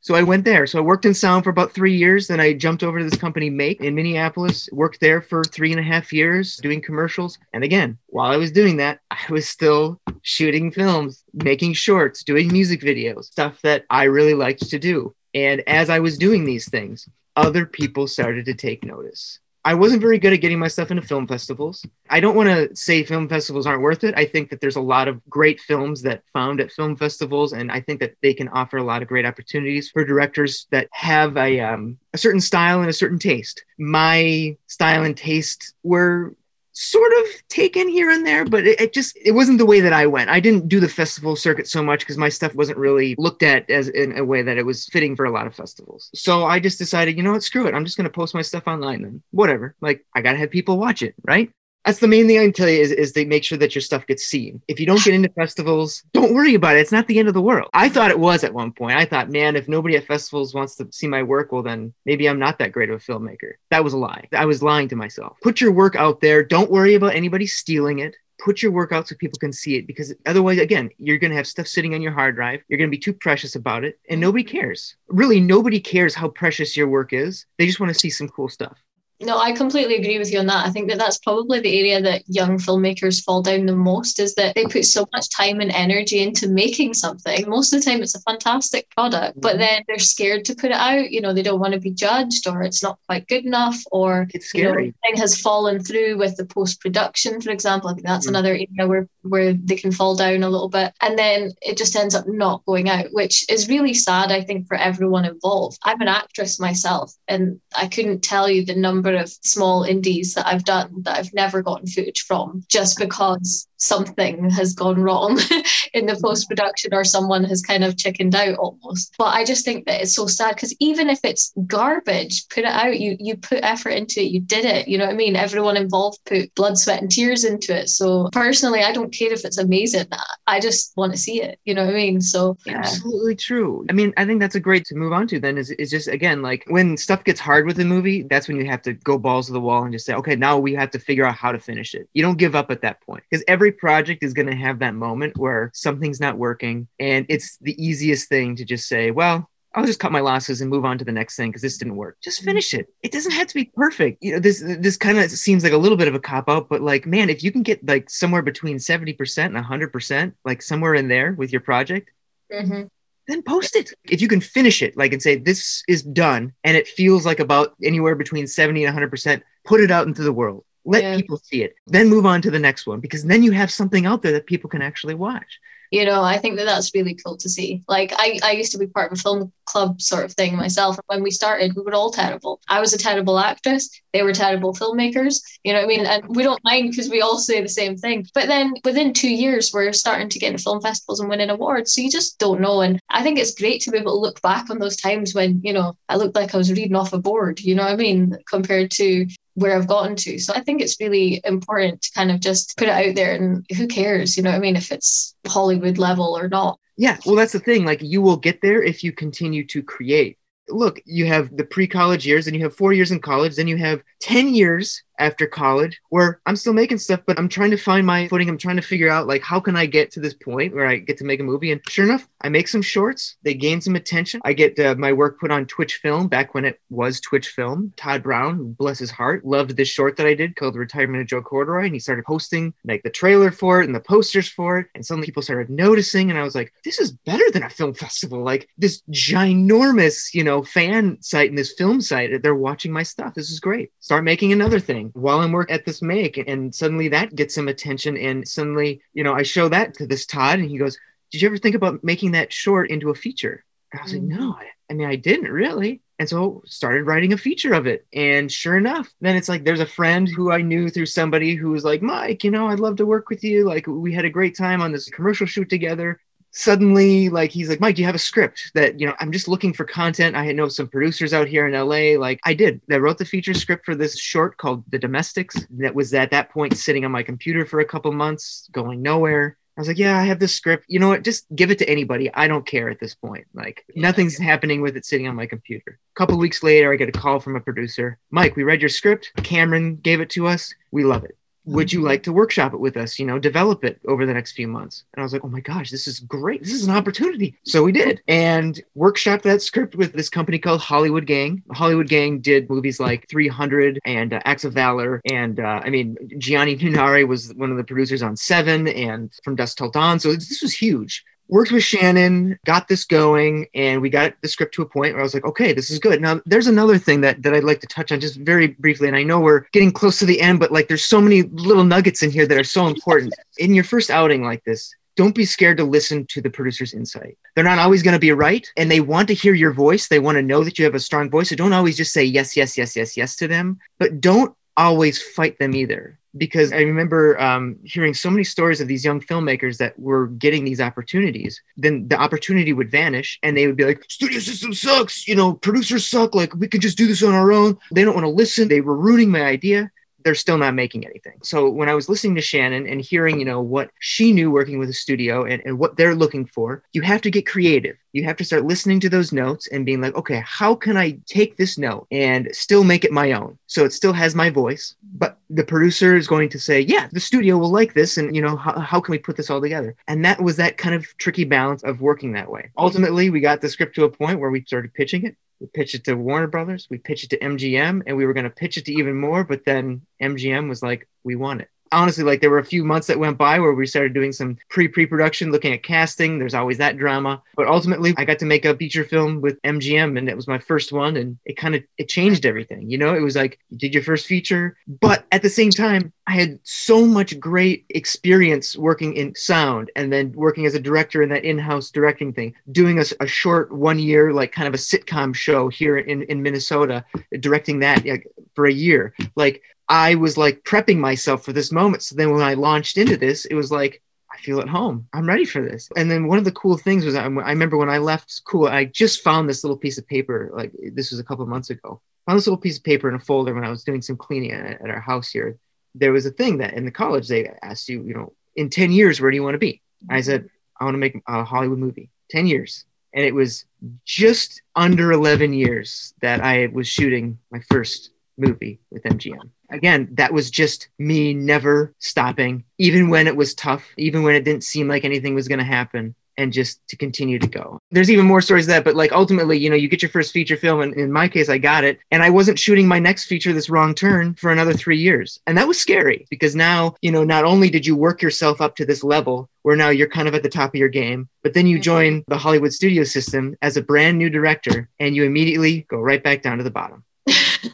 So 0.01 0.15
I 0.15 0.23
went 0.23 0.45
there. 0.45 0.69
So 0.69 0.79
I 0.79 0.83
worked 0.83 1.05
in 1.05 1.15
sound 1.15 1.43
for 1.43 1.51
about 1.51 1.73
three 1.73 1.97
years. 1.97 2.29
Then 2.29 2.39
I 2.39 2.53
jumped 2.53 2.85
over 2.85 3.01
to 3.01 3.05
this 3.05 3.19
company, 3.19 3.51
Make, 3.51 3.81
in 3.81 3.97
Minneapolis, 3.97 4.69
worked 4.71 5.01
there 5.01 5.21
for 5.21 5.43
three 5.43 5.73
and 5.73 5.81
a 5.81 5.83
half 5.83 6.13
years 6.13 6.59
doing 6.59 6.81
commercials. 6.81 7.39
And 7.53 7.65
again, 7.65 7.99
while 8.07 8.31
I 8.31 8.37
was 8.37 8.53
doing 8.53 8.77
that, 8.77 9.01
I 9.11 9.19
was 9.31 9.49
still 9.49 10.01
shooting 10.23 10.71
films, 10.71 11.25
making 11.35 11.73
shorts, 11.73 12.23
doing 12.23 12.53
music 12.53 12.81
videos, 12.81 13.25
stuff 13.25 13.61
that 13.63 13.85
I 13.91 14.05
really 14.05 14.35
liked 14.35 14.71
to 14.71 14.79
do. 14.79 15.13
And 15.35 15.63
as 15.67 15.91
I 15.91 15.99
was 15.99 16.17
doing 16.17 16.45
these 16.45 16.71
things, 16.71 17.09
other 17.35 17.67
people 17.67 18.07
started 18.07 18.45
to 18.47 18.55
take 18.55 18.85
notice. 18.85 19.41
I 19.69 19.75
wasn't 19.75 20.01
very 20.01 20.19
good 20.19 20.33
at 20.33 20.41
getting 20.41 20.59
my 20.59 20.69
stuff 20.69 20.91
into 20.91 21.03
film 21.03 21.27
festivals. 21.27 21.85
I 22.09 22.21
don't 22.21 22.35
want 22.35 22.49
to 22.49 22.75
say 22.75 23.05
film 23.05 23.29
festivals 23.29 23.67
aren't 23.67 23.83
worth 23.83 24.03
it. 24.03 24.15
I 24.17 24.25
think 24.25 24.49
that 24.49 24.63
there's 24.63 24.77
a 24.77 24.81
lot 24.81 25.09
of 25.09 25.21
great 25.29 25.61
films 25.61 26.01
that 26.05 26.23
found 26.33 26.63
at 26.63 26.73
film 26.73 26.97
festivals, 26.97 27.53
and 27.53 27.71
I 27.71 27.83
think 27.83 28.01
that 28.01 28.15
they 28.23 28.33
can 28.33 28.49
offer 28.49 28.79
a 28.79 28.83
lot 28.83 29.03
of 29.03 29.09
great 29.09 29.27
opportunities 29.27 29.91
for 29.91 30.07
directors 30.07 30.67
that 30.71 30.89
have 30.93 31.37
a 31.37 31.61
um, 31.61 31.99
a 32.15 32.19
certain 32.19 32.41
style 32.41 32.81
and 32.81 32.89
a 32.89 32.95
certain 32.95 33.19
taste. 33.19 33.63
My 33.79 34.57
style 34.69 35.05
and 35.05 35.15
taste 35.15 35.75
were 35.83 36.35
sort 36.79 37.13
of 37.21 37.49
taken 37.49 37.89
here 37.89 38.09
and 38.09 38.25
there, 38.25 38.45
but 38.45 38.65
it, 38.65 38.81
it, 38.81 38.93
just 38.93 39.19
it 39.25 39.33
wasn't 39.33 39.59
the 39.59 39.67
way 39.67 39.81
that 39.81 39.93
I 39.93 40.07
went. 40.07 40.31
I 40.31 40.39
didn't 40.39 40.69
do 40.69 40.79
the 40.79 40.89
festival 40.89 41.35
circuit 41.35 41.67
so 41.67 41.83
much 41.83 42.01
because 42.01 42.17
my 42.17 42.29
stuff 42.29 42.55
wasn't 42.55 42.79
really 42.79 43.17
looked 43.19 43.43
at 43.43 43.69
as 43.69 43.89
in 43.89 44.17
a 44.17 44.25
way 44.25 44.43
that 44.43 44.59
it 44.59 44.65
was 44.65 44.87
fitting 44.87 45.17
for 45.17 45.25
a 45.25 45.31
lot 45.33 45.49
of 45.49 45.57
festivals. 45.57 46.09
So 46.15 46.45
I 46.45 46.61
just 46.61 46.79
decided, 46.79 47.17
you 47.17 47.25
know 47.25 47.33
what, 47.33 47.43
screw 47.43 47.67
it. 47.67 47.75
I'm 47.75 47.85
just 47.85 47.97
gonna 47.97 48.11
post 48.11 48.33
my 48.33 48.43
stuff 48.43 48.69
online 48.69 49.03
then. 49.03 49.23
Whatever. 49.33 49.75
Like 49.81 50.05
I 50.15 50.23
gotta 50.23 50.39
have 50.39 50.51
people 50.51 50.79
watch 50.79 51.03
it, 51.03 51.15
right? 51.25 51.51
That's 51.85 52.01
the 52.01 52.09
main 52.09 52.27
thing 52.27 52.39
I 52.39 52.43
can 52.43 52.53
tell 52.53 52.69
you 52.69 52.81
is, 52.81 52.93
is 52.93 53.13
they 53.13 53.25
make 53.25 53.45
sure 53.45 53.57
that 53.59 53.75
your 53.75 53.83
stuff 53.83 54.07
gets 54.07 54.25
seen. 54.25 54.61
If 54.69 54.79
you 54.79 54.87
don't 54.87 55.03
get 55.03 55.15
into 55.15 55.31
festivals, 55.31 56.03
don't 56.13 56.35
worry 56.35 56.55
about 56.55 56.77
it. 56.77 56.81
It's 56.81 56.93
not 56.93 57.07
the 57.07 57.19
end 57.19 57.29
of 57.29 57.35
the 57.35 57.41
world. 57.41 57.71
I 57.73 57.89
thought 57.89 58.11
it 58.11 58.19
was 58.19 58.45
at 58.45 58.53
one 58.53 58.73
point. 58.73 58.99
I 58.99 59.05
thought, 59.05 59.31
man, 59.31 59.57
if 59.57 59.69
nobody 59.69 59.97
at 59.97 60.07
festivals 60.07 60.55
wants 60.55 60.77
to 60.77 60.89
see 60.93 61.07
my 61.07 61.23
work, 61.23 61.51
well, 61.51 61.63
then 61.63 61.95
maybe 62.05 62.29
I'm 62.29 62.39
not 62.39 62.59
that 62.59 62.73
great 62.73 62.91
of 62.91 63.01
a 63.01 63.13
filmmaker. 63.13 63.53
That 63.71 63.85
was 63.85 63.95
a 63.95 63.99
lie. 63.99 64.29
I 64.33 64.45
was 64.45 64.63
lying 64.63 64.89
to 64.89 64.97
myself. 64.97 65.39
Put 65.43 65.61
your 65.61 65.73
work 65.73 65.97
out 65.97 66.21
there. 66.21 66.43
Don't 66.43 66.71
worry 66.71 66.95
about 66.95 67.15
anybody 67.15 67.47
stealing 67.47 68.01
it 68.01 68.17
put 68.39 68.63
your 68.63 68.71
work 68.71 68.93
out 68.93 69.09
so 69.09 69.17
people 69.17 69.39
can 69.39 69.53
see 69.53 69.77
it 69.77 69.87
because 69.87 70.15
otherwise 70.25 70.59
again 70.59 70.89
you're 70.97 71.19
going 71.19 71.31
to 71.31 71.37
have 71.37 71.47
stuff 71.47 71.67
sitting 71.67 71.95
on 71.95 72.01
your 72.01 72.13
hard 72.13 72.37
drive 72.37 72.63
you're 72.69 72.79
going 72.79 72.89
to 72.89 72.97
be 72.97 73.01
too 73.01 73.13
precious 73.13 73.57
about 73.57 73.85
it 73.85 73.99
and 74.09 74.21
nobody 74.21 74.45
cares 74.45 74.95
really 75.09 75.41
nobody 75.41 75.81
cares 75.81 76.15
how 76.15 76.29
precious 76.29 76.77
your 76.77 76.89
work 76.89 77.13
is 77.13 77.47
they 77.59 77.67
just 77.67 77.81
want 77.81 77.93
to 77.93 77.99
see 77.99 78.11
some 78.11 78.29
cool 78.29 78.49
stuff 78.49 78.79
no, 79.21 79.39
I 79.39 79.51
completely 79.53 79.97
agree 79.97 80.19
with 80.19 80.33
you 80.33 80.39
on 80.39 80.47
that. 80.47 80.65
I 80.65 80.71
think 80.71 80.89
that 80.89 80.99
that's 80.99 81.19
probably 81.19 81.59
the 81.59 81.77
area 81.77 82.01
that 82.01 82.23
young 82.29 82.57
filmmakers 82.57 83.23
fall 83.23 83.43
down 83.43 83.67
the 83.67 83.75
most 83.75 84.21
is 84.21 84.37
that 84.37 84.55
they 84.55 84.65
put 84.65 84.85
so 84.85 85.09
much 85.13 85.29
time 85.31 85.61
and 85.61 85.73
energy 85.73 86.21
into 86.21 86.49
making 86.49 86.95
something. 86.95 87.49
Most 87.49 87.73
of 87.73 87.83
the 87.83 87.91
time, 87.91 88.01
it's 88.01 88.15
a 88.15 88.21
fantastic 88.21 88.89
product, 88.91 89.41
but 89.41 89.53
mm-hmm. 89.53 89.59
then 89.59 89.83
they're 89.89 89.99
scared 89.99 90.45
to 90.45 90.55
put 90.55 90.71
it 90.71 90.77
out. 90.77 91.11
You 91.11 91.21
know, 91.21 91.33
they 91.33 91.43
don't 91.43 91.59
want 91.59 91.75
to 91.75 91.81
be 91.81 91.91
judged, 91.91 92.47
or 92.47 92.63
it's 92.63 92.83
not 92.83 92.99
quite 93.07 93.27
good 93.27 93.45
enough, 93.45 93.77
or 93.91 94.29
it's 94.33 94.47
scary. 94.47 94.87
You 94.87 94.91
know, 94.91 94.95
thing 95.05 95.21
has 95.21 95.41
fallen 95.41 95.83
through 95.83 96.17
with 96.17 96.37
the 96.37 96.47
post 96.47 96.81
production, 96.81 97.41
for 97.41 97.51
example. 97.51 97.91
I 97.91 97.95
think 97.95 98.07
that's 98.07 98.27
mm-hmm. 98.27 98.37
another 98.37 98.53
area 98.53 98.87
where 98.87 99.09
where 99.23 99.53
they 99.53 99.77
can 99.77 99.93
fall 99.93 100.15
down 100.15 100.45
a 100.45 100.49
little 100.49 100.69
bit, 100.69 100.93
and 101.03 101.19
then 101.19 101.51
it 101.61 101.77
just 101.77 101.97
ends 101.97 102.15
up 102.15 102.29
not 102.29 102.65
going 102.67 102.89
out, 102.89 103.07
which 103.11 103.45
is 103.51 103.69
really 103.69 103.95
sad. 103.95 104.31
I 104.31 104.43
think 104.43 104.69
for 104.69 104.77
everyone 104.77 105.25
involved. 105.25 105.79
I'm 105.83 106.01
an 106.01 106.09
actress 106.09 106.61
myself, 106.61 107.13
and 107.27 107.61
I 107.77 107.89
couldn't 107.89 108.23
tell 108.23 108.49
you 108.49 108.65
the 108.65 108.77
number 108.77 109.08
number 109.09 109.23
of 109.23 109.31
small 109.43 109.83
indies 109.83 110.35
that 110.35 110.47
I've 110.47 110.65
done 110.65 111.03
that 111.03 111.17
I've 111.17 111.35
never 111.35 111.63
gotten 111.63 111.87
footage 111.87 112.23
from 112.23 112.65
just 112.69 112.99
because 112.99 113.68
something 113.79 114.51
has 114.51 114.75
gone 114.75 115.01
wrong 115.01 115.39
in 115.95 116.07
the 116.07 116.13
mm-hmm. 116.13 116.23
post 116.23 116.49
production 116.49 116.93
or 116.93 117.05
someone 117.05 117.45
has 117.45 117.63
kind 117.63 117.85
of 117.85 117.97
chickened 117.97 118.35
out 118.35 118.57
almost. 118.59 119.15
But 119.19 119.35
I 119.35 119.45
just 119.45 119.65
think 119.65 119.87
that 119.87 120.03
it's 120.03 120.15
so 120.15 120.27
sad 120.27 120.55
because 120.55 120.75
even 120.81 121.09
if 121.09 121.21
it's 121.25 121.53
garbage, 121.67 122.49
put 122.49 122.65
it 122.65 122.67
out. 122.67 122.99
You 122.99 123.17
you 123.19 123.37
put 123.37 123.61
effort 123.63 123.91
into 123.91 124.21
it. 124.21 124.31
You 124.31 124.41
did 124.41 124.65
it. 124.65 124.89
You 124.89 124.99
know 124.99 125.07
what 125.07 125.15
I 125.15 125.17
mean? 125.17 125.37
Everyone 125.37 125.77
involved 125.77 126.19
put 126.27 126.55
blood, 126.55 126.79
sweat, 126.79 127.01
and 127.01 127.11
tears 127.11 127.45
into 127.45 127.77
it. 127.77 127.89
So 127.89 128.29
personally, 128.33 128.83
I 128.83 128.93
don't 128.93 129.13
care 129.13 129.33
if 129.33 129.45
it's 129.45 129.59
amazing. 129.59 130.07
I 130.47 130.61
just 130.61 130.93
want 130.97 131.13
to 131.13 131.19
see 131.19 131.43
it. 131.43 131.59
You 131.65 131.75
know 131.75 131.85
what 131.85 131.95
I 131.95 131.97
mean? 131.97 132.21
So 132.21 132.57
yeah. 132.67 132.79
absolutely 132.79 133.37
true. 133.37 133.87
I 133.89 133.93
mean, 133.93 134.13
I 134.17 134.25
think 134.25 134.41
that's 134.41 134.55
a 134.55 134.61
great 134.61 134.85
to 134.87 134.95
move 134.95 135.13
on 135.13 135.27
to. 135.29 135.41
Then 135.41 135.59
is 135.59 135.71
is 135.71 135.91
just 135.91 136.09
again 136.09 136.43
like 136.43 136.65
when 136.69 136.97
stuff 136.97 137.25
gets 137.25 137.41
hard 137.41 137.67
with 137.67 137.79
a 137.81 137.85
movie, 137.85 138.23
that's 138.23 138.49
when 138.49 138.57
you 138.57 138.67
have 138.67 138.83
to 138.83 138.93
go 138.93 139.19
balls 139.19 139.47
to 139.47 139.53
the 139.53 139.61
wall 139.61 139.85
and 139.85 139.93
just 139.93 140.07
say, 140.07 140.15
okay, 140.15 140.37
now 140.37 140.59
we 140.59 140.75
have 140.75 140.91
to 140.91 140.99
figure 140.99 141.25
out 141.25 141.35
how 141.35 141.53
to 141.53 141.59
finish 141.59 141.95
it. 141.95 142.09
You 142.15 142.23
don't 142.23 142.39
give 142.39 142.55
up 142.55 142.71
at 142.71 142.83
that 142.83 143.01
point 143.03 143.23
because 143.31 143.45
every 143.47 143.68
project 143.73 144.23
is 144.23 144.33
going 144.33 144.49
to 144.49 144.57
have 144.57 144.79
that 144.79 144.95
moment 144.95 145.37
where 145.37 145.71
something's 145.75 146.21
not 146.21 146.39
working. 146.39 146.89
And 146.99 147.27
it's 147.29 147.59
the 147.59 147.83
easiest 147.83 148.29
thing 148.29 148.57
to 148.57 148.65
just 148.65 148.89
say, 148.89 149.11
well, 149.11 149.51
I'll 149.75 149.85
just 149.85 150.01
cut 150.01 150.13
my 150.13 150.21
losses 150.21 150.61
and 150.61 150.71
move 150.71 150.85
on 150.85 150.99
to 150.99 151.05
the 151.05 151.13
next 151.13 151.37
thing 151.37 151.51
because 151.51 151.63
this 151.63 151.77
didn't 151.77 151.97
work. 151.97 152.17
Just 152.23 152.43
finish 152.43 152.73
it. 152.73 152.89
It 153.03 153.13
doesn't 153.13 153.33
have 153.33 153.47
to 153.49 153.55
be 153.55 153.71
perfect. 153.77 154.23
You 154.23 154.33
know, 154.33 154.39
this 154.41 154.63
this 154.65 154.97
kind 154.97 155.19
of 155.19 155.31
seems 155.31 155.63
like 155.63 155.75
a 155.75 155.79
little 155.79 155.99
bit 155.99 156.09
of 156.09 156.15
a 156.15 156.21
cop 156.21 156.49
out, 156.49 156.69
but 156.69 156.81
like, 156.81 157.07
man, 157.07 157.29
if 157.29 157.45
you 157.45 157.53
can 157.53 157.63
get 157.63 157.87
like 157.87 158.09
somewhere 158.09 158.43
between 158.43 158.79
70% 158.79 159.45
and 159.45 159.57
100%, 159.57 160.33
like 160.45 160.63
somewhere 160.63 160.95
in 160.95 161.09
there 161.09 161.33
with 161.33 161.53
your 161.53 161.61
project, 161.61 162.11
mm-hmm 162.53 162.87
then 163.29 163.43
post 163.43 163.77
it. 163.77 163.93
If 164.09 164.21
you 164.21 164.27
can 164.27 164.41
finish 164.41 164.83
it, 164.83 164.97
like 164.97 165.13
and 165.13 165.23
say 165.23 165.37
this 165.37 165.85
is 165.87 166.03
done, 166.03 166.55
and 166.65 166.77
it 166.77 166.89
feels 166.89 167.25
like 167.25 167.41
about 167.41 167.75
anywhere 167.85 168.17
between 168.17 168.47
70 168.47 168.85
and 168.85 168.99
100%, 168.99 169.43
put 169.65 169.81
it 169.81 169.91
out 169.91 170.09
into 170.09 170.23
the 170.23 170.33
world. 170.33 170.65
Let 170.89 171.03
yeah. 171.03 171.17
people 171.17 171.37
see 171.37 171.63
it. 171.63 171.75
Then 171.87 172.09
move 172.09 172.27
on 172.27 172.41
to 172.43 172.51
the 172.51 172.59
next 172.59 172.87
one 172.87 173.01
because 173.01 173.25
then 173.25 173.43
you 173.43 173.53
have 173.53 173.71
something 173.71 174.07
out 174.07 174.23
there 174.23 174.33
that 174.33 174.47
people 174.47 174.71
can 174.71 174.83
actually 174.83 175.15
watch 175.15 175.61
you 175.91 176.05
know 176.05 176.23
i 176.23 176.39
think 176.39 176.57
that 176.57 176.65
that's 176.65 176.95
really 176.95 177.15
cool 177.15 177.37
to 177.37 177.49
see 177.49 177.83
like 177.89 178.13
I, 178.17 178.39
I 178.43 178.51
used 178.53 178.73
to 178.73 178.79
be 178.79 178.87
part 178.87 179.13
of 179.13 179.19
a 179.19 179.23
film 179.23 179.53
club 179.69 180.01
sort 180.01 180.25
of 180.25 180.33
thing 180.33 180.57
myself. 180.57 180.99
When 181.07 181.23
we 181.23 181.31
started 181.31 181.75
we 181.77 181.83
were 181.83 181.95
all 181.95 182.11
terrible. 182.11 182.61
I 182.69 182.81
was 182.81 182.93
a 182.93 182.99
terrible 182.99 183.39
actress. 183.39 183.89
They 184.13 184.23
were 184.23 184.33
terrible 184.33 184.75
filmmakers. 184.75 185.41
You 185.65 185.73
know 185.73 185.81
what 185.81 185.85
i 185.85 185.89
mean? 185.89 186.07
And 186.07 186.37
we 186.37 186.43
don't 186.43 186.65
mind 186.65 186.91
because 186.91 187.11
we 187.11 187.21
all 187.21 187.39
say 187.39 187.61
the 187.61 187.69
same 187.69 187.97
thing. 187.97 188.27
But 188.35 188.49
then 188.49 188.75
within 188.85 189.13
two 189.13 189.35
years 189.45 189.73
we're 189.73 189.93
starting 189.93 190.29
to 190.31 190.39
get 190.39 190.53
into 190.53 190.63
film 190.63 190.81
festivals 190.81 191.21
and 191.21 191.29
winning 191.29 191.51
awards. 191.51 191.93
So 191.93 192.01
you 192.01 192.11
just 192.11 192.39
don't 192.39 192.61
know. 192.61 192.81
And 192.81 192.99
i 193.11 193.23
think 193.23 193.39
it's 193.39 193.59
great 193.59 193.81
to 193.83 193.91
be 193.91 193.99
able 193.99 194.13
to 194.13 194.25
look 194.25 194.41
back 194.43 194.71
on 194.71 194.79
those 194.79 194.97
times 194.97 195.35
when 195.35 195.61
you 195.63 195.73
know 195.73 195.97
i 196.09 196.17
looked 196.17 196.37
like 196.37 196.55
i 196.55 196.59
was 196.59 196.73
reading 196.73 196.97
off 196.97 197.13
a 197.13 197.19
board. 197.19 197.61
You 197.61 197.75
know 197.75 197.85
what 197.85 197.93
i 197.93 197.97
mean? 197.97 198.37
Compared 198.49 198.91
to 198.93 199.27
where 199.59 199.77
I've 199.77 199.89
gotten 199.89 200.15
to. 200.17 200.39
So 200.39 200.53
I 200.55 200.61
think 200.61 200.81
it's 200.81 201.01
really 201.01 201.41
important 201.45 202.03
to 202.03 202.13
kind 202.13 202.31
of 202.31 202.41
just 202.41 202.77
put 202.77 202.89
it 202.89 203.09
out 203.09 203.15
there 203.17 203.35
and 203.35 203.67
who 203.77 203.89
cares, 203.89 204.37
you 204.37 204.43
know 204.43 204.51
what 204.51 204.57
I 204.57 204.61
mean, 204.61 204.77
if 204.77 204.93
it's 204.93 205.35
Hollywood 205.47 205.99
level 205.99 206.39
or 206.39 206.49
not. 206.49 206.79
Yeah, 206.99 207.17
well, 207.25 207.37
that's 207.37 207.53
the 207.53 207.61
thing. 207.61 207.85
Like, 207.85 208.03
you 208.03 208.21
will 208.21 208.37
get 208.37 208.61
there 208.61 208.83
if 208.83 209.05
you 209.05 209.13
continue 209.13 209.65
to 209.69 209.83
create. 209.83 210.37
Look, 210.69 211.01
you 211.07 211.27
have 211.27 211.57
the 211.57 211.65
pre 211.65 211.87
college 211.87 212.27
years 212.27 212.47
and 212.47 212.57
you 212.57 212.63
have 212.65 212.77
four 212.77 212.93
years 212.93 213.13
in 213.13 213.21
college, 213.21 213.57
then 213.57 213.69
you 213.69 213.79
have 213.79 214.03
10 214.21 214.53
years 214.53 215.03
after 215.19 215.47
college 215.47 215.99
where 216.11 216.41
I'm 216.45 216.57
still 216.57 216.75
making 216.75 216.99
stuff, 216.99 217.21
but 217.25 217.39
I'm 217.39 217.49
trying 217.49 217.71
to 217.71 217.79
find 217.79 218.05
my 218.05 218.29
footing. 218.29 218.49
I'm 218.49 218.59
trying 218.59 218.77
to 218.77 218.83
figure 218.83 219.09
out 219.09 219.29
like 219.29 219.43
how 219.43 219.61
can 219.61 219.77
I 219.77 219.87
get 219.87 220.11
to 220.13 220.21
this 220.21 220.35
point 220.35 220.75
where 220.75 220.87
I 220.87 220.99
get 220.99 221.17
to 221.19 221.25
make 221.25 221.41
a 221.41 221.45
movie. 221.45 221.73
And 221.73 221.81
sure 221.89 222.05
enough, 222.05 222.29
I 222.41 222.49
make 222.49 222.69
some 222.69 222.83
shorts. 222.83 223.37
They 223.43 223.55
gain 223.55 223.81
some 223.81 223.97
attention. 223.97 224.41
I 224.45 224.53
get 224.53 224.79
uh, 224.79 224.95
my 224.97 225.13
work 225.13 225.41
put 225.41 225.51
on 225.51 225.67
Twitch 225.67 225.97
Film 225.97 226.29
back 226.29 226.55
when 226.55 226.65
it 226.65 226.81
was 226.89 227.21
Twitch 227.21 227.49
Film. 227.49 227.93
Todd 227.97 228.23
Brown, 228.23 228.73
bless 228.73 228.99
his 228.99 229.11
heart, 229.11 229.45
loved 229.45 229.77
this 229.77 229.89
short 229.89 230.17
that 230.17 230.27
I 230.27 230.35
did 230.35 230.57
called 230.57 230.75
The 230.75 230.79
Retirement 230.79 231.21
of 231.21 231.27
Joe 231.27 231.43
Corduroy, 231.43 231.87
and 231.87 231.95
he 231.95 231.99
started 231.99 232.25
posting 232.25 232.75
like 232.85 233.03
the 233.03 233.11
trailer 233.11 233.51
for 233.51 233.81
it 233.81 233.87
and 233.87 233.95
the 233.95 234.01
posters 234.01 234.49
for 234.49 234.79
it. 234.79 234.87
And 234.95 235.05
suddenly 235.05 235.27
people 235.27 235.43
started 235.43 235.71
noticing, 235.71 236.31
and 236.31 236.39
I 236.39 236.43
was 236.43 236.55
like, 236.55 236.73
this 236.85 237.01
is 237.01 237.13
better 237.13 237.51
than 237.51 237.65
a 237.65 237.71
film 237.71 237.95
festival. 237.95 238.43
Like 238.43 238.69
this 238.79 239.03
ginormous, 239.11 240.33
you 240.35 240.45
know, 240.45 240.63
fan 240.63 241.21
site 241.21 241.49
and 241.49 241.59
this 241.59 241.75
film 241.75 242.01
site. 242.01 242.43
They're 242.43 242.55
watching 242.55 242.93
my 242.93 243.03
stuff. 243.03 243.35
This 243.35 243.51
is 243.51 243.61
great. 243.61 243.91
Start 244.01 244.25
making 244.25 244.53
another 244.53 244.79
thing 244.79 245.11
while 245.15 245.41
I'm 245.41 245.53
working 245.53 245.75
at 245.75 245.85
this 245.85 246.03
make. 246.03 246.37
And 246.39 246.75
suddenly 246.75 247.09
that 247.09 247.35
gets 247.35 247.55
some 247.55 247.69
attention. 247.69 248.17
And 248.17 248.47
suddenly, 248.47 249.01
you 249.13 249.25
know, 249.25 249.35
I 249.35 249.43
show 249.43 249.69
that 249.69 249.95
to 249.95 250.07
this 250.07 250.27
Todd 250.27 250.59
and 250.61 250.71
he 250.71 250.79
goes, 250.79 250.99
Did 251.31 251.43
you 251.43 251.49
ever 251.49 251.59
think 251.59 251.75
about 251.75 252.03
making 252.03 252.33
that 252.33 252.53
short 252.53 252.91
into 252.91 253.11
a 253.11 253.15
feature? 253.15 253.65
And 253.93 254.01
I 254.01 254.05
was 254.05 254.13
mm-hmm. 254.13 254.31
like, 254.31 254.41
No, 254.41 254.53
I, 254.53 254.67
I 254.91 254.95
mean, 254.95 255.09
I 255.09 255.17
didn't 255.17 255.51
really. 255.51 256.03
And 256.19 256.29
so 256.29 256.63
started 256.67 257.05
writing 257.05 257.33
a 257.33 257.39
feature 257.39 257.75
of 257.75 257.87
it. 257.87 258.07
And 258.13 258.51
sure 258.51 258.77
enough, 258.77 259.09
then 259.21 259.37
it's 259.37 259.49
like 259.49 259.65
there's 259.65 259.81
a 259.81 259.87
friend 259.87 260.29
who 260.29 260.51
I 260.51 260.63
knew 260.63 260.91
through 260.91 261.07
somebody 261.07 261.55
who 261.55 261.71
was 261.71 261.85
like, 261.85 262.03
Mike, 262.03 262.43
you 262.43 262.51
know, 262.51 262.67
I'd 262.67 262.81
love 262.81 262.97
to 262.97 263.07
work 263.07 263.29
with 263.29 263.45
you. 263.45 263.65
Like 263.65 263.87
we 263.87 264.13
had 264.13 264.25
a 264.25 264.31
great 264.31 264.57
time 264.57 264.83
on 264.83 264.91
this 264.91 265.09
commercial 265.09 265.47
shoot 265.47 265.71
together 265.71 266.21
suddenly 266.51 267.29
like 267.29 267.51
he's 267.51 267.69
like 267.69 267.81
mike 267.81 267.95
do 267.95 268.03
you 268.03 268.07
have 268.07 268.15
a 268.15 268.19
script 268.19 268.71
that 268.75 268.99
you 268.99 269.07
know 269.07 269.15
i'm 269.21 269.31
just 269.31 269.49
looking 269.49 269.73
for 269.73 269.85
content 269.85 270.35
i 270.35 270.51
know 270.51 270.67
some 270.67 270.89
producers 270.89 271.35
out 271.35 271.47
here 271.47 271.69
in 271.69 271.75
la 271.75 272.19
like 272.19 272.41
i 272.45 272.55
did 272.55 272.81
i 272.91 272.97
wrote 272.97 273.19
the 273.19 273.25
feature 273.25 273.53
script 273.53 273.85
for 273.85 273.95
this 273.95 274.19
short 274.19 274.57
called 274.57 274.83
the 274.89 274.99
domestics 274.99 275.57
that 275.71 275.95
was 275.95 276.15
at 276.15 276.31
that 276.31 276.51
point 276.51 276.77
sitting 276.77 277.05
on 277.05 277.13
my 277.13 277.23
computer 277.23 277.67
for 277.67 277.81
a 277.81 277.85
couple 277.85 278.11
months 278.13 278.69
going 278.73 279.03
nowhere 279.03 279.58
I 279.79 279.81
was 279.81 279.87
like, 279.87 279.99
yeah, 279.99 280.19
I 280.19 280.25
have 280.25 280.41
this 280.41 280.53
script. 280.53 280.87
You 280.89 280.99
know 280.99 281.09
what? 281.09 281.23
Just 281.23 281.47
give 281.55 281.71
it 281.71 281.79
to 281.79 281.89
anybody. 281.89 282.35
I 282.35 282.49
don't 282.49 282.67
care 282.67 282.91
at 282.91 282.99
this 282.99 283.15
point. 283.15 283.47
Like 283.55 283.85
yeah. 283.95 284.03
nothing's 284.03 284.37
happening 284.37 284.83
with 284.83 284.97
it 284.97 285.07
sitting 285.07 285.29
on 285.29 285.37
my 285.37 285.47
computer. 285.47 286.01
A 286.17 286.19
couple 286.19 286.37
weeks 286.37 286.65
later, 286.65 286.93
I 286.93 286.97
get 286.97 287.09
a 287.09 287.13
call 287.13 287.39
from 287.39 287.55
a 287.55 287.61
producer. 287.61 288.19
Mike, 288.33 288.57
we 288.57 288.65
read 288.65 288.83
your 288.83 288.89
script. 288.89 289.31
Cameron 289.45 289.95
gave 289.95 290.21
it 290.21 290.31
to 290.31 290.49
us. 290.49 290.75
We 290.91 291.05
love 291.05 291.23
it 291.23 291.39
would 291.69 291.93
you 291.93 292.03
like 292.03 292.23
to 292.25 292.33
workshop 292.33 292.75
it 292.75 292.81
with 292.81 292.97
us? 292.97 293.19
You 293.19 293.27
know, 293.27 293.39
develop 293.39 293.85
it 293.85 294.01
over 294.07 294.27
the 294.27 294.35
next 294.35 294.53
few 294.53 294.69
months. 294.69 295.05
And 295.15 295.21
I 295.21 295.25
was 295.25 295.33
like, 295.33 295.45
oh 295.45 295.49
my 295.49 295.61
gosh, 295.61 295.91
this 295.91 296.07
is 296.07 296.21
great. 296.21 296.63
This 296.63 296.73
is 296.73 296.87
an 296.87 296.95
opportunity. 296.95 297.57
So 297.65 297.83
we 297.83 297.93
did 297.93 298.23
and 298.27 298.81
workshop 298.95 299.43
that 299.43 299.63
script 299.63 299.95
with 299.95 300.13
this 300.13 300.29
company 300.29 300.59
called 300.59 300.81
Hollywood 300.81 301.27
Gang. 301.27 301.63
Hollywood 301.73 302.09
Gang 302.09 302.41
did 302.41 302.69
movies 302.71 303.01
like 303.01 303.29
300 303.29 304.01
and 304.05 304.33
uh, 304.33 304.41
Acts 304.45 304.65
of 304.65 304.73
Valor. 304.73 305.21
And 305.31 305.61
uh, 305.61 305.81
I 305.85 305.91
mean, 305.91 306.17
Gianni 306.39 306.77
Nunari 306.77 307.27
was 307.27 307.55
one 307.55 307.71
of 307.71 307.77
the 307.77 307.85
producers 307.85 308.23
on 308.23 308.37
Seven 308.37 308.89
and 308.89 309.33
From 309.45 309.57
dust 309.57 309.79
Till 309.79 309.91
Dawn. 309.91 310.19
So 310.21 310.33
this 310.33 310.63
was 310.63 310.75
huge 310.75 311.25
worked 311.49 311.73
with 311.73 311.83
Shannon, 311.83 312.59
got 312.65 312.89
this 312.89 313.05
going, 313.05 313.67
and 313.75 314.01
we 314.01 314.11
got 314.11 314.35
the 314.43 314.49
script 314.49 314.75
to 314.75 314.83
a 314.83 314.87
point 314.87 315.15
where 315.15 315.21
I 315.21 315.23
was 315.23 315.35
like, 315.35 315.45
okay, 315.45 315.73
this 315.73 315.91
is 315.91 315.99
good. 315.99 316.21
Now, 316.21 316.41
there's 316.47 316.67
another 316.67 316.99
thing 316.99 317.23
that, 317.23 317.43
that 317.43 317.55
I'd 317.55 317.65
like 317.65 317.81
to 317.81 317.87
touch 317.87 318.13
on 318.13 318.21
just 318.21 318.37
very 318.37 318.69
briefly. 318.69 319.09
And 319.09 319.17
I 319.17 319.23
know 319.23 319.41
we're 319.41 319.67
getting 319.73 319.93
close 319.93 320.19
to 320.19 320.27
the 320.27 320.41
end, 320.41 320.61
but 320.61 320.73
like 320.73 320.89
there's 320.89 321.05
so 321.05 321.21
many 321.21 321.43
little 321.43 321.85
nuggets 321.85 322.23
in 322.23 322.31
here 322.31 322.47
that 322.47 322.59
are 322.59 322.65
so 322.65 322.87
important. 322.87 323.35
In 323.59 323.75
your 323.75 323.85
first 323.85 324.11
outing 324.11 324.45
like 324.45 324.65
this, 324.65 324.95
don't 325.17 325.35
be 325.35 325.45
scared 325.45 325.79
to 325.79 325.85
listen 325.85 326.27
to 326.27 326.41
the 326.41 326.51
producer's 326.51 326.95
insight. 326.95 327.37
They're 327.55 327.65
not 327.65 327.81
always 327.81 328.05
going 328.05 328.15
to 328.15 328.21
be 328.21 328.31
right, 328.31 328.71
and 328.77 328.89
they 328.89 329.01
want 329.01 329.27
to 329.29 329.35
hear 329.35 329.53
your 329.53 329.73
voice. 329.73 330.07
They 330.07 330.21
want 330.21 330.37
to 330.37 330.43
know 330.43 330.63
that 330.63 330.79
you 330.79 330.85
have 330.85 330.95
a 330.95 331.01
strong 331.01 331.29
voice. 331.29 331.49
So 331.49 331.57
don't 331.57 331.73
always 331.73 331.97
just 331.97 332.13
say 332.13 332.23
yes, 332.23 332.57
yes, 332.57 332.79
yes, 332.79 332.95
yes, 332.95 333.17
yes 333.17 333.35
to 333.37 333.49
them, 333.49 333.81
but 333.99 334.21
don't 334.21 334.55
always 334.77 335.21
fight 335.21 335.59
them 335.59 335.75
either 335.75 336.19
because 336.39 336.73
I 336.73 336.81
remember 336.81 337.41
um, 337.41 337.77
hearing 337.85 338.15
so 338.15 338.31
many 338.31 338.45
stories 338.45 338.81
of 338.81 338.89
these 338.89 339.05
young 339.05 339.21
filmmakers 339.21 339.77
that 339.79 339.99
were 339.99 340.29
getting 340.29 340.65
these 340.65 340.81
opportunities. 340.81 341.61
Then 341.77 342.09
the 342.09 342.19
opportunity 342.19 342.73
would 342.73 342.91
vanish, 342.91 343.39
and 343.43 343.57
they 343.57 343.67
would 343.67 343.77
be 343.77 343.85
like, 343.85 344.05
"Studio 344.09 344.39
system 344.39 344.73
sucks. 344.73 345.29
You 345.29 345.35
know, 345.35 345.55
producers 345.55 346.07
suck. 346.07 346.35
Like 346.35 346.55
we 346.55 346.69
could 346.69 346.81
just 346.81 346.99
do 346.99 347.07
this 347.07 347.23
on 347.23 347.35
our 347.35 347.53
own." 347.53 347.79
They 347.93 348.05
don't 348.05 348.15
want 348.15 348.25
to 348.25 348.31
listen. 348.31 348.69
They 348.69 348.81
were 348.81 348.97
ruining 348.97 349.31
my 349.31 349.43
idea 349.43 349.91
they're 350.25 350.35
still 350.35 350.59
not 350.59 350.75
making 350.75 351.07
anything. 351.07 351.39
So 351.43 351.71
when 351.71 351.89
I 351.89 351.95
was 351.95 352.09
listening 352.09 352.35
to 352.35 352.43
Shannon 352.43 352.87
and 352.87 353.01
hearing, 353.01 353.39
you 353.39 353.45
know, 353.45 353.61
what 353.61 353.91
she 354.01 354.33
knew 354.33 354.51
working 354.51 354.79
with 354.79 354.91
a 354.91 354.93
studio 354.93 355.45
and, 355.45 355.63
and 355.65 355.79
what 355.79 355.97
they're 355.97 356.15
looking 356.15 356.45
for, 356.45 356.83
you 356.93 357.03
have 357.03 357.23
to 357.23 357.31
get 357.31 357.47
creative. 357.47 357.97
You 358.13 358.25
have 358.25 358.37
to 358.37 358.45
start 358.45 358.67
listening 358.67 359.01
to 359.01 359.09
those 359.09 359.33
notes 359.33 359.69
and 359.69 359.87
being 359.87 360.01
like, 360.01 360.15
okay, 360.17 360.43
how 360.45 360.75
can 360.75 360.97
I 360.97 361.19
take 361.27 361.57
this 361.57 361.79
note 361.79 362.07
and 362.11 362.49
still 362.53 362.85
make 362.85 363.05
it 363.05 363.13
my 363.13 363.33
own? 363.33 363.59
So 363.69 363.85
it 363.85 363.93
still 363.93 364.13
has 364.13 364.35
my 364.35 364.51
voice, 364.51 364.97
but 365.03 365.38
the 365.51 365.65
producer 365.65 366.17
is 366.17 366.27
going 366.27 366.49
to 366.51 366.59
say, 366.59 366.81
yeah, 366.81 367.09
the 367.13 367.21
studio 367.21 367.57
will 367.57 367.71
like 367.71 367.95
this. 367.95 368.19
And, 368.19 368.37
you 368.37 368.43
know, 368.43 368.57
how, 368.57 368.79
how 368.79 369.01
can 369.01 369.13
we 369.13 369.19
put 369.19 369.37
this 369.37 369.49
all 369.49 369.61
together? 369.61 369.97
And 370.07 370.25
that 370.25 370.43
was 370.43 370.57
that 370.57 370.77
kind 370.77 370.95
of 370.95 371.07
tricky 371.17 371.45
balance 371.45 371.83
of 371.85 372.01
working 372.01 372.33
that 372.33 372.51
way. 372.51 372.71
Ultimately, 372.77 373.31
we 373.31 373.41
got 373.41 373.61
the 373.61 373.69
script 373.69 373.95
to 373.95 374.05
a 374.05 374.11
point 374.11 374.41
where 374.41 374.51
we 374.51 374.63
started 374.63 374.93
pitching 374.93 375.25
it 375.25 375.37
we 375.61 375.67
pitched 375.67 375.95
it 375.95 376.05
to 376.05 376.15
Warner 376.15 376.47
Brothers, 376.47 376.87
we 376.89 376.99
pitched 376.99 377.25
it 377.25 377.31
to 377.31 377.39
MGM, 377.39 378.03
and 378.07 378.17
we 378.17 378.27
were 378.27 378.33
going 378.33 378.45
to 378.45 378.51
pitch 378.51 378.77
it 378.77 378.85
to 378.85 378.93
even 378.93 379.19
more. 379.19 379.45
But 379.45 379.65
then 379.65 380.03
MGM 380.23 380.69
was 380.69 380.83
like, 380.83 381.09
we 381.25 381.35
want 381.35 381.63
it 381.63 381.69
honestly, 381.93 382.25
like 382.25 382.41
there 382.41 382.51
were 382.51 382.59
a 382.59 382.65
few 382.65 382.85
months 382.85 383.07
that 383.07 383.19
went 383.19 383.39
by 383.39 383.59
where 383.59 383.73
we 383.73 383.87
started 383.87 384.15
doing 384.15 384.33
some 384.33 384.57
pre 384.69 384.89
pre 384.89 385.07
production, 385.07 385.51
looking 385.53 385.73
at 385.73 385.83
casting. 385.83 386.39
There's 386.39 386.55
always 386.55 386.79
that 386.79 386.97
drama, 386.97 387.43
but 387.57 387.67
ultimately, 387.67 388.15
I 388.17 388.25
got 388.25 388.39
to 388.41 388.47
make 388.47 388.65
a 388.65 388.77
feature 388.77 389.05
film 389.05 389.41
with 389.41 389.61
MGM, 389.63 390.19
and 390.19 390.29
it 390.29 390.37
was 390.37 390.49
my 390.49 390.59
first 390.59 390.93
one, 390.93 391.17
and 391.17 391.39
it 391.45 391.57
kind 391.57 391.75
of 391.75 391.83
it 391.97 392.09
changed 392.09 392.47
everything. 392.47 392.91
You 392.91 392.99
know, 392.99 393.15
it 393.15 393.21
was 393.21 393.37
like 393.37 393.59
you 393.71 393.79
did 393.79 393.95
your 393.95 394.03
first 394.03 394.27
feature, 394.27 394.77
but 395.01 395.27
at 395.33 395.43
the 395.43 395.51
same 395.51 395.71
time, 395.71 396.13
I 396.29 396.33
had 396.33 396.59
so 396.63 397.07
much 397.07 397.41
great 397.41 397.87
experience 397.89 398.77
working 398.77 399.15
in 399.15 399.35
sound 399.35 399.91
and 399.97 400.13
then 400.13 400.33
working 400.33 400.67
as 400.67 400.75
a 400.75 400.81
director 400.81 401.23
in 401.23 401.31
that 401.31 401.45
in-house 401.45 401.91
directing 401.91 402.35
thing, 402.35 402.55
doing 402.71 402.99
a, 402.99 403.05
a 403.21 403.27
short 403.27 403.73
one 403.73 403.99
year, 403.99 404.33
like 404.33 404.53
kind 404.53 404.69
of 404.69 404.75
a 404.75 404.77
sitcom 404.77 405.35
show 405.35 405.69
here 405.69 405.97
in, 405.97 406.23
in 406.25 406.43
Minnesota, 406.43 407.03
directing 407.41 407.79
that 407.79 408.05
like, 408.05 408.27
for 408.55 408.67
a 408.67 408.73
year. 408.73 409.15
Like 409.37 409.63
I 409.89 410.15
was 410.17 410.37
like 410.37 410.65
prepping 410.65 410.99
myself 410.99 411.45
for 411.45 411.53
this 411.53 411.73
moment. 411.73 412.03
So 412.03 412.15
then 412.15 412.31
when 412.31 412.43
I 412.43 412.55
launched 412.55 412.99
into 412.99 413.17
this, 413.17 413.47
it 413.47 413.55
was 413.55 413.71
like, 413.71 414.03
I 414.31 414.37
feel 414.39 414.61
at 414.61 414.69
home. 414.69 415.09
I'm 415.13 415.27
ready 415.27 415.45
for 415.45 415.63
this. 415.63 415.89
And 415.97 416.11
then 416.11 416.27
one 416.27 416.39
of 416.39 416.45
the 416.45 416.53
cool 416.53 416.77
things 416.77 417.05
was 417.05 417.15
I, 417.15 417.23
I 417.23 417.27
remember 417.27 417.77
when 417.77 417.89
I 417.89 417.99
left 417.99 418.31
school, 418.31 418.67
I 418.67 418.85
just 418.85 419.23
found 419.23 419.49
this 419.49 419.65
little 419.65 419.77
piece 419.77 419.99
of 419.99 420.07
paper. 420.07 420.51
Like 420.53 420.73
this 420.93 421.11
was 421.11 421.19
a 421.19 421.25
couple 421.25 421.47
months 421.47 421.71
ago. 421.71 422.01
Found 422.27 422.39
this 422.39 422.47
little 422.47 422.61
piece 422.61 422.77
of 422.77 422.85
paper 422.85 423.09
in 423.09 423.15
a 423.15 423.21
folder 423.21 423.55
when 423.55 423.65
I 423.65 423.71
was 423.71 423.85
doing 423.85 424.03
some 424.03 424.17
cleaning 424.17 424.53
at, 424.53 424.83
at 424.83 424.91
our 424.91 425.01
house 425.01 425.31
here. 425.31 425.59
There 425.95 426.13
was 426.13 426.27
a 426.27 426.31
thing 426.31 426.59
that 426.59 426.75
in 426.75 426.85
the 426.85 426.91
college 426.91 427.27
they 427.27 427.51
asked 427.63 427.89
you, 427.89 428.03
you 428.03 428.13
know, 428.13 428.33
in 428.55 428.69
10 428.69 428.93
years, 428.93 429.21
where 429.21 429.31
do 429.31 429.37
you 429.37 429.43
want 429.43 429.55
to 429.55 429.59
be? 429.59 429.81
I 430.11 430.21
said, 430.21 430.51
I 430.79 430.85
want 430.85 430.95
to 430.95 430.99
make 430.99 431.21
a 431.27 431.45
Hollywood 431.45 431.79
movie. 431.79 432.11
10 432.31 432.47
years. 432.47 432.85
And 433.15 433.25
it 433.25 433.35
was 433.35 433.65
just 434.05 434.61
under 434.77 435.13
11 435.13 435.55
years 435.55 436.13
that 436.21 436.43
I 436.43 436.67
was 436.67 436.87
shooting 436.87 437.39
my 437.51 437.61
first 437.61 438.11
movie 438.37 438.79
with 438.91 439.03
MGM. 439.05 439.51
Again, 439.71 440.09
that 440.13 440.33
was 440.33 440.51
just 440.51 440.89
me 440.99 441.35
never 441.35 441.95
stopping, 441.99 442.65
even 442.79 443.11
when 443.11 443.27
it 443.27 443.37
was 443.37 443.55
tough, 443.55 443.85
even 443.97 444.23
when 444.23 444.35
it 444.35 444.45
didn't 444.45 444.65
seem 444.65 444.89
like 444.89 445.05
anything 445.05 445.35
was 445.35 445.49
going 445.49 445.59
to 445.59 445.65
happen 445.65 446.15
and 446.39 446.53
just 446.53 446.87
to 446.87 446.97
continue 446.97 447.39
to 447.39 447.47
go. 447.47 447.81
There's 447.91 448.11
even 448.11 448.25
more 448.25 448.41
stories 448.41 448.67
that, 448.69 448.85
but 448.85 448.95
like 448.95 449.13
ultimately, 449.13 449.59
you 449.59 449.69
know, 449.69 449.77
you 449.77 449.89
get 449.89 450.01
your 450.01 450.09
first 450.09 450.33
feature 450.33 450.57
film, 450.57 450.81
and 450.81 450.95
in 450.95 451.13
my 451.13 451.29
case, 451.29 451.49
I 451.49 451.59
got 451.59 451.85
it, 451.85 451.99
and 452.11 452.23
I 452.23 452.31
wasn't 452.31 452.61
shooting 452.61 452.87
my 452.87 453.01
next 453.01 453.27
feature, 453.27 453.53
this 453.53 453.69
wrong 453.69 453.95
turn, 453.95 454.35
for 454.35 454.51
another 454.51 454.73
three 454.73 454.99
years, 454.99 455.41
and 455.47 455.59
that 455.59 455.69
was 455.69 455.81
scary 455.81 456.27
because 456.31 456.55
now, 456.55 456.95
you 457.03 457.11
know, 457.11 457.25
not 457.25 457.45
only 457.45 457.69
did 457.69 457.85
you 457.85 457.97
work 457.97 458.23
yourself 458.23 458.61
up 458.61 458.77
to 458.77 458.87
this 458.87 459.03
level 459.03 459.51
where 459.63 459.77
now 459.77 459.91
you're 459.91 460.09
kind 460.09 460.29
of 460.29 460.35
at 460.35 460.43
the 460.43 460.49
top 460.49 460.71
of 460.71 460.79
your 460.79 460.89
game, 460.89 461.29
but 461.43 461.53
then 461.55 461.67
you 461.67 461.77
mm-hmm. 461.77 461.83
join 461.83 462.25
the 462.29 462.39
Hollywood 462.39 462.73
studio 462.73 463.03
system 463.03 463.57
as 463.61 463.77
a 463.77 463.83
brand 463.83 464.17
new 464.17 464.31
director, 464.31 464.89
and 465.01 465.17
you 465.17 465.25
immediately 465.25 465.87
go 465.91 465.99
right 465.99 466.23
back 466.23 466.43
down 466.43 466.59
to 466.59 466.65
the 466.65 466.71
bottom 466.71 467.05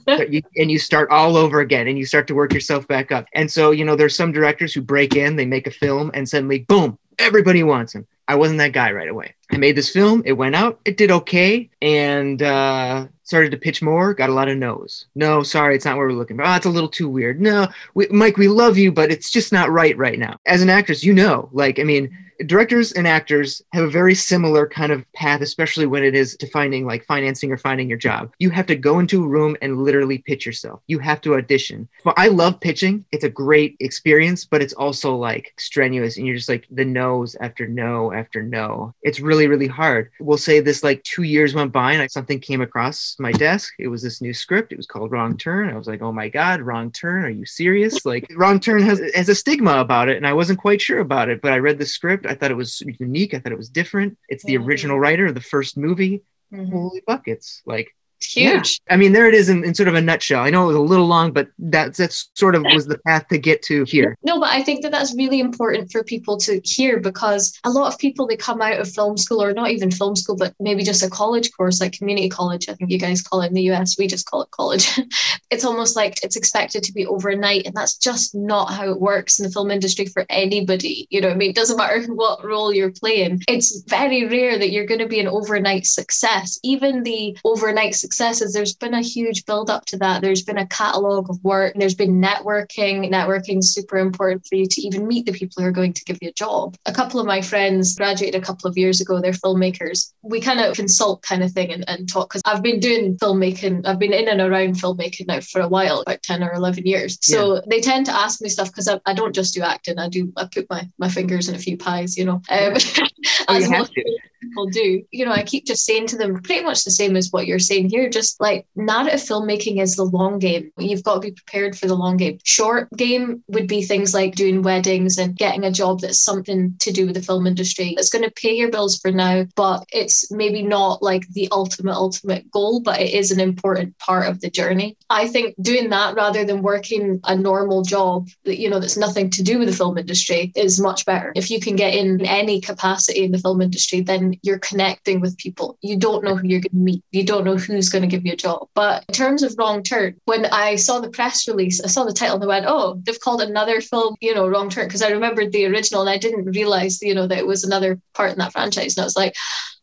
you, 0.29 0.43
and 0.57 0.71
you 0.71 0.79
start 0.79 1.11
all 1.11 1.37
over 1.37 1.61
again 1.61 1.89
and 1.89 1.99
you 1.99 2.07
start 2.07 2.27
to 2.29 2.35
work 2.35 2.53
yourself 2.53 2.87
back 2.89 3.13
up. 3.13 3.27
And 3.35 3.51
so, 3.51 3.71
you 3.71 3.85
know, 3.85 3.97
there's 3.97 4.17
some 4.17 4.33
directors 4.33 4.75
who 4.75 4.81
break 4.81 5.17
in, 5.17 5.37
they 5.37 5.47
make 5.47 5.67
a 5.67 5.71
film, 5.71 6.11
and 6.15 6.29
suddenly, 6.29 6.61
boom, 6.61 6.99
everybody 7.19 7.63
wants 7.63 7.95
him. 7.95 8.07
I 8.27 8.37
wasn't 8.37 8.59
that 8.59 8.73
guy 8.73 8.91
right 8.91 9.09
away. 9.09 9.35
I 9.53 9.59
made 9.59 9.77
this 9.77 9.91
film, 9.91 10.23
it 10.25 10.33
went 10.33 10.55
out, 10.55 10.81
it 10.85 10.97
did 10.97 11.11
okay, 11.11 11.69
and 11.83 12.43
uh, 12.43 13.07
started 13.23 13.51
to 13.51 13.59
pitch 13.59 13.83
more, 13.83 14.15
got 14.15 14.31
a 14.31 14.35
lot 14.35 14.49
of 14.49 14.57
no's. 14.57 15.07
No, 15.15 15.43
sorry, 15.43 15.77
it's 15.77 15.85
not 15.85 15.97
what 15.97 16.03
we're 16.03 16.13
looking 16.13 16.39
for. 16.39 16.45
Oh, 16.45 16.55
it's 16.55 16.67
a 16.67 16.71
little 16.71 16.89
too 16.89 17.09
weird. 17.09 17.41
No, 17.41 17.69
we, 17.95 18.07
Mike, 18.09 18.39
we 18.39 18.49
love 18.49 18.79
you, 18.79 18.91
but 18.91 19.11
it's 19.11 19.31
just 19.31 19.53
not 19.53 19.71
right 19.71 19.97
right 19.99 20.19
now. 20.19 20.37
As 20.47 20.63
an 20.63 20.71
actress, 20.71 21.05
you 21.05 21.13
know, 21.13 21.51
like, 21.53 21.79
I 21.79 21.85
mean, 21.85 22.17
directors 22.47 22.93
and 22.93 23.07
actors 23.07 23.63
have 23.73 23.85
a 23.85 23.91
very 23.91 24.15
similar 24.15 24.67
kind 24.67 24.93
of 24.93 25.05
path, 25.13 25.41
especially 25.41 25.87
when 25.87 26.03
it 26.03 26.15
is 26.15 26.37
to 26.37 26.47
finding 26.49 26.87
like 26.87 27.05
financing 27.05 27.53
or 27.53 27.57
finding 27.57 27.89
your 27.89 27.99
job. 27.99 28.33
You 28.39 28.51
have 28.51 28.67
to 28.67 28.77
go 28.77 28.99
into 28.99 29.25
a 29.25 29.29
room 29.29 29.57
and 29.63 29.83
literally 29.83 30.19
pitch 30.19 30.47
yourself. 30.47 30.81
You 30.87 30.99
have 30.99 31.21
to 31.23 31.35
audition. 31.35 31.89
Well, 32.05 32.15
I 32.17 32.29
love 32.29 32.61
pitching. 32.61 33.05
It's 33.13 33.25
a 33.25 33.31
great 33.31 33.77
experience, 33.81 34.45
but 34.45 34.63
it's 34.63 34.73
also 34.73 35.15
like 35.15 35.53
strenuous 35.59 36.17
and 36.17 36.27
you're 36.27 36.37
just 36.37 36.49
like 36.49 36.67
the 36.71 36.85
no's 36.85 37.37
after 37.41 37.67
no 37.67 38.13
after 38.13 38.43
no. 38.43 38.95
It's 39.03 39.21
really, 39.21 39.47
really 39.47 39.67
hard. 39.67 40.11
We'll 40.21 40.39
say 40.39 40.61
this 40.61 40.83
like 40.83 41.03
two 41.05 41.23
years 41.23 41.55
went 41.55 41.73
by 41.73 41.93
and 41.93 42.01
like 42.01 42.11
something 42.11 42.41
came 42.41 42.61
across 42.61 43.17
my 43.19 43.33
desk. 43.33 43.75
It 43.79 43.89
was 43.89 44.03
this 44.03 44.21
new 44.21 44.35
script. 44.35 44.73
It 44.73 44.77
was 44.77 44.87
called 44.87 45.13
Wrong 45.13 45.37
Turn. 45.37 45.71
I 45.71 45.77
was 45.77 45.87
like, 45.87 46.03
oh 46.03 46.13
my 46.13 46.29
God, 46.29 46.61
Wrong 46.61 46.91
Turn. 46.91 47.25
Are 47.25 47.31
you 47.31 47.47
serious? 47.47 48.05
Like 48.05 48.27
Wrong 48.35 48.61
Turn 48.61 48.83
has, 48.83 49.01
has 49.15 49.29
a 49.29 49.35
stigma 49.35 49.79
about 49.79 50.09
it. 50.09 50.17
And 50.17 50.27
I 50.27 50.33
wasn't 50.33 50.59
quite 50.59 50.81
sure 50.81 51.01
about 51.01 51.29
it, 51.29 51.41
but 51.41 51.53
I 51.53 51.59
read 51.59 51.79
the 51.79 51.87
script 51.87 52.25
thought 52.35 52.51
it 52.51 52.57
was 52.57 52.83
unique. 52.99 53.35
I 53.35 53.39
thought 53.39 53.53
it 53.53 53.59
was 53.59 53.69
different. 53.69 54.19
It's 54.29 54.45
the 54.45 54.55
mm-hmm. 54.55 54.67
original 54.67 55.01
writer 55.01 55.27
of 55.27 55.35
the 55.35 55.41
first 55.41 55.77
movie. 55.77 56.23
Mm-hmm. 56.53 56.73
Holy 56.73 57.03
buckets! 57.07 57.63
Like 57.67 57.95
huge. 58.25 58.81
Yeah. 58.87 58.95
I 58.95 58.97
mean, 58.97 59.13
there 59.13 59.29
it 59.29 59.35
is 59.35 59.49
in, 59.49 59.65
in, 59.65 59.75
sort 59.75 59.89
of 59.89 59.95
a 59.95 60.01
nutshell. 60.01 60.43
I 60.43 60.51
know 60.51 60.65
it 60.65 60.69
was 60.69 60.77
a 60.77 60.81
little 60.81 61.07
long, 61.07 61.33
but 61.33 61.49
that's 61.59 61.99
that's 61.99 62.31
sort 62.35 62.55
of 62.55 62.63
was 62.63 62.87
the 62.87 62.99
path 62.99 63.29
to 63.29 63.39
get 63.39 63.63
to 63.63 63.85
here. 63.85 64.17
No, 64.23 64.41
but 64.41 64.51
I 64.51 64.63
think 64.63 64.83
that 64.83 64.93
that's 64.93 65.15
really 65.15 65.41
important 65.41 65.91
for 65.91 66.03
people 66.05 66.37
to 66.39 66.61
hear 66.65 67.01
because 67.01 67.59
a 67.65 67.71
lot 67.71 67.93
of 67.93 67.99
people 67.99 68.27
they 68.27 68.37
come 68.37 68.63
out 68.63 68.81
of 68.81 68.91
film 68.91 69.17
school 69.17 69.43
or 69.43 69.53
not 69.53 69.71
even 69.71 69.91
film 69.91 70.17
school, 70.17 70.37
but 70.37 70.55
maybe 70.61 70.83
just 70.83 71.03
a 71.03 71.11
college 71.11 71.51
course 71.53 71.81
like 71.81 71.93
community 71.93 72.29
college. 72.29 72.69
I 72.69 72.75
think 72.75 72.91
you 72.91 72.99
guys 72.99 73.23
call 73.23 73.43
it 73.43 73.49
in 73.49 73.55
the 73.55 73.71
US. 73.73 73.99
We 73.99 74.07
just 74.07 74.27
call 74.27 74.43
it 74.43 74.51
college. 74.51 74.99
it's 75.51 75.65
almost 75.65 75.97
like 75.97 76.23
it's 76.23 76.37
expected 76.37 76.83
to 76.85 76.93
be 76.93 77.07
overnight, 77.07 77.67
and 77.67 77.75
that's 77.75 77.97
just 77.97 78.35
not 78.35 78.73
how 78.73 78.91
it 78.91 79.01
works 79.01 79.39
in 79.39 79.45
the 79.45 79.53
film 79.53 79.71
industry 79.71 80.07
for 80.07 80.25
anybody. 80.29 81.07
You 81.11 81.21
know, 81.21 81.31
I 81.31 81.35
mean, 81.35 81.51
it 81.51 81.57
doesn't 81.57 81.77
matter 81.77 82.03
what 82.13 82.45
role 82.45 82.73
you're 82.73 82.93
playing. 82.93 83.43
It's 83.49 83.83
very 83.89 84.27
rare 84.27 84.59
that 84.59 84.71
you're 84.71 84.87
going 84.87 85.01
to 85.01 85.09
be 85.09 85.21
an 85.21 85.29
overnight 85.29 85.87
success. 85.87 86.59
Even 86.63 87.03
the 87.03 87.37
overnight 87.45 87.95
successes, 88.15 88.53
there's 88.53 88.75
been 88.75 88.95
a 88.95 89.03
huge 89.03 89.45
build 89.45 89.69
up 89.69 89.85
to 89.87 89.97
that. 89.99 90.23
There's 90.23 90.43
been 90.43 90.59
a 90.59 90.67
catalogue 90.69 91.29
of 91.29 91.43
work, 91.43 91.75
there's 91.75 91.97
been 91.97 92.21
networking. 92.21 93.11
Networking 93.11 93.59
is 93.59 93.75
super 93.75 93.99
important 93.99 94.47
for 94.47 94.55
you 94.55 94.67
to 94.67 94.81
even 94.83 95.09
meet 95.09 95.27
the 95.27 95.33
people 95.33 95.63
who 95.63 95.69
are 95.69 95.73
going 95.73 95.93
to 95.95 96.05
give 96.05 96.19
you 96.23 96.29
a 96.29 96.33
job. 96.33 96.77
A 96.87 96.93
couple 96.93 97.19
of 97.19 97.27
my 97.27 97.41
friends 97.41 97.97
graduated 97.97 98.41
a 98.41 98.45
couple 98.45 98.71
of 98.71 98.79
years 98.79 99.01
ago, 99.01 99.21
they're 99.21 99.33
filmmakers. 99.33 100.13
We 100.23 100.41
kind 100.41 100.61
of 100.61 100.77
consult 100.77 101.23
kind 101.23 101.43
of 101.43 101.51
thing 101.51 101.73
and, 101.73 101.89
and 101.89 102.09
talk 102.09 102.31
because 102.31 102.43
I've 102.45 102.63
been 102.63 102.79
doing 102.79 103.17
filmmaking, 103.17 103.85
I've 103.85 103.99
been 103.99 104.13
in 104.13 104.29
and 104.29 104.41
around 104.41 104.77
filmmaking 104.77 105.27
now 105.27 105.41
for 105.41 105.61
a 105.61 105.69
while, 105.69 106.03
about 106.03 106.23
10 106.23 106.45
or 106.45 106.53
11 106.53 106.87
years. 106.87 107.19
So 107.21 107.55
yeah. 107.55 107.61
they 107.67 107.81
tend 107.81 108.07
to 108.07 108.15
ask 108.15 108.41
me 108.41 108.49
stuff 108.49 108.69
because 108.69 108.87
I, 108.87 109.01
I, 109.07 109.15
don't 109.15 109.35
just 109.35 109.55
do 109.55 109.63
acting, 109.63 109.99
I 109.99 110.09
do, 110.09 110.33
I 110.37 110.47
put 110.53 110.71
my, 110.71 110.89
my 110.99 111.09
fingers 111.09 111.49
in 111.49 111.57
a 111.57 111.59
few 111.59 111.77
pies, 111.77 112.17
you 112.17 112.25
know. 112.25 112.43
Um, 112.49 112.75
oh, 113.49 113.59
you 113.59 113.71
have 113.71 113.91
to 113.91 114.19
people 114.49 114.67
do. 114.67 115.03
You 115.11 115.25
know, 115.25 115.33
I 115.33 115.43
keep 115.43 115.67
just 115.67 115.85
saying 115.85 116.09
to 116.09 116.17
them 116.17 116.41
pretty 116.43 116.65
much 116.65 116.85
the 116.85 116.91
same 116.91 117.17
as 117.17 117.31
what 117.31 117.47
you're 117.47 117.59
saying 117.59 117.91
here. 117.91 118.09
Just 118.09 118.41
like 118.41 118.67
narrative 118.77 119.21
filmmaking 119.21 119.81
is 119.81 119.97
the 119.97 120.05
long 120.05 120.39
game. 120.39 120.71
You've 120.79 121.03
got 121.03 121.15
to 121.15 121.21
be 121.21 121.33
prepared 121.33 121.77
for 121.77 121.87
the 121.87 121.95
long 121.95 122.17
game. 122.17 122.39
Short 122.45 122.91
game 122.97 123.43
would 123.49 123.67
be 123.67 123.83
things 123.83 124.15
like 124.15 124.35
doing 124.35 124.63
weddings 124.63 125.19
and 125.19 125.37
getting 125.37 125.65
a 125.65 125.71
job 125.71 126.01
that's 126.01 126.21
something 126.21 126.75
to 126.81 126.93
do 126.93 127.07
with 127.07 127.15
the 127.15 127.23
film 127.23 127.47
industry. 127.47 127.95
It's 127.99 128.11
going 128.11 128.25
to 128.25 128.31
pay 128.31 128.55
your 128.55 128.71
bills 128.71 128.99
for 128.99 129.11
now, 129.11 129.47
but 129.57 129.85
it's 129.93 130.31
maybe 130.31 130.63
not 130.63 131.03
like 131.03 131.27
the 131.29 131.49
ultimate, 131.53 131.95
ultimate 131.95 132.51
goal, 132.51 132.81
but 132.81 133.01
it 133.01 133.13
is 133.13 133.31
an 133.31 133.41
important 133.41 133.97
part 133.99 134.29
of 134.29 134.41
the 134.41 134.51
journey. 134.51 134.97
I 135.11 135.27
think 135.27 135.55
doing 135.61 135.91
that 135.91 136.15
rather 136.15 136.45
than 136.45 136.63
working 136.63 137.21
a 137.25 137.37
normal 137.37 137.83
job 137.83 138.29
that, 138.45 138.59
you 138.59 138.69
know, 138.69 138.81
that's 138.81 138.97
nothing 138.97 139.31
to 139.31 139.43
do 139.43 139.59
with 139.59 139.69
the 139.69 139.75
film 139.75 139.99
industry 139.99 140.53
is 140.57 140.81
much 140.81 141.05
better. 141.05 141.33
If 141.35 141.51
you 141.51 141.61
can 141.61 141.77
get 141.77 141.95
in 141.95 142.25
any 142.27 142.61
capacity 142.61 143.25
in 143.25 143.33
the 143.33 143.39
film 143.39 143.61
industry, 143.61 144.01
then 144.01 144.34
you're 144.43 144.59
connecting 144.59 145.21
with 145.21 145.39
people. 145.39 145.79
You 145.83 145.97
don't 145.97 146.25
know 146.25 146.37
who 146.37 146.47
you're 146.47 146.61
going 146.61 146.71
to 146.71 146.77
meet. 146.77 147.05
You 147.13 147.25
don't 147.25 147.45
know 147.45 147.57
who's 147.57 147.89
going 147.89 148.03
to 148.03 148.09
give 148.09 148.25
you 148.25 148.33
a 148.33 148.37
job. 148.37 148.69
But 148.75 149.05
in 149.09 149.15
terms 149.15 149.43
of 149.43 149.55
Wrong 149.59 149.83
Turn, 149.83 150.17
when 150.25 150.47
I 150.47 150.77
saw 150.77 151.01
the 151.01 151.11
press 151.11 151.49
release, 151.49 151.83
I 151.83 151.89
saw 151.89 152.05
the 152.05 152.13
title 152.13 152.37
and 152.37 152.45
I 152.45 152.47
went, 152.47 152.67
oh, 152.69 153.01
they've 153.05 153.21
called 153.21 153.43
another 153.43 153.81
film, 153.81 154.17
you 154.21 154.35
know, 154.35 154.49
Wrong 154.49 154.69
Turn. 154.69 154.87
Because 154.87 155.03
I 155.03 155.11
remembered 155.11 155.53
the 155.53 155.67
original 155.67 156.03
and 156.03 156.11
I 156.11 156.19
didn't 156.19 156.45
realize, 156.45 157.03
you 157.03 157.15
know, 157.15 157.27
that 157.27 157.39
it 157.39 157.47
was 157.47 157.65
another 157.65 158.01
part 158.15 158.33
in 158.33 158.39
that 158.39 158.53
franchise. 158.53 158.97
And 158.97 159.03
I 159.03 159.07
was 159.07 159.17
like, 159.17 159.35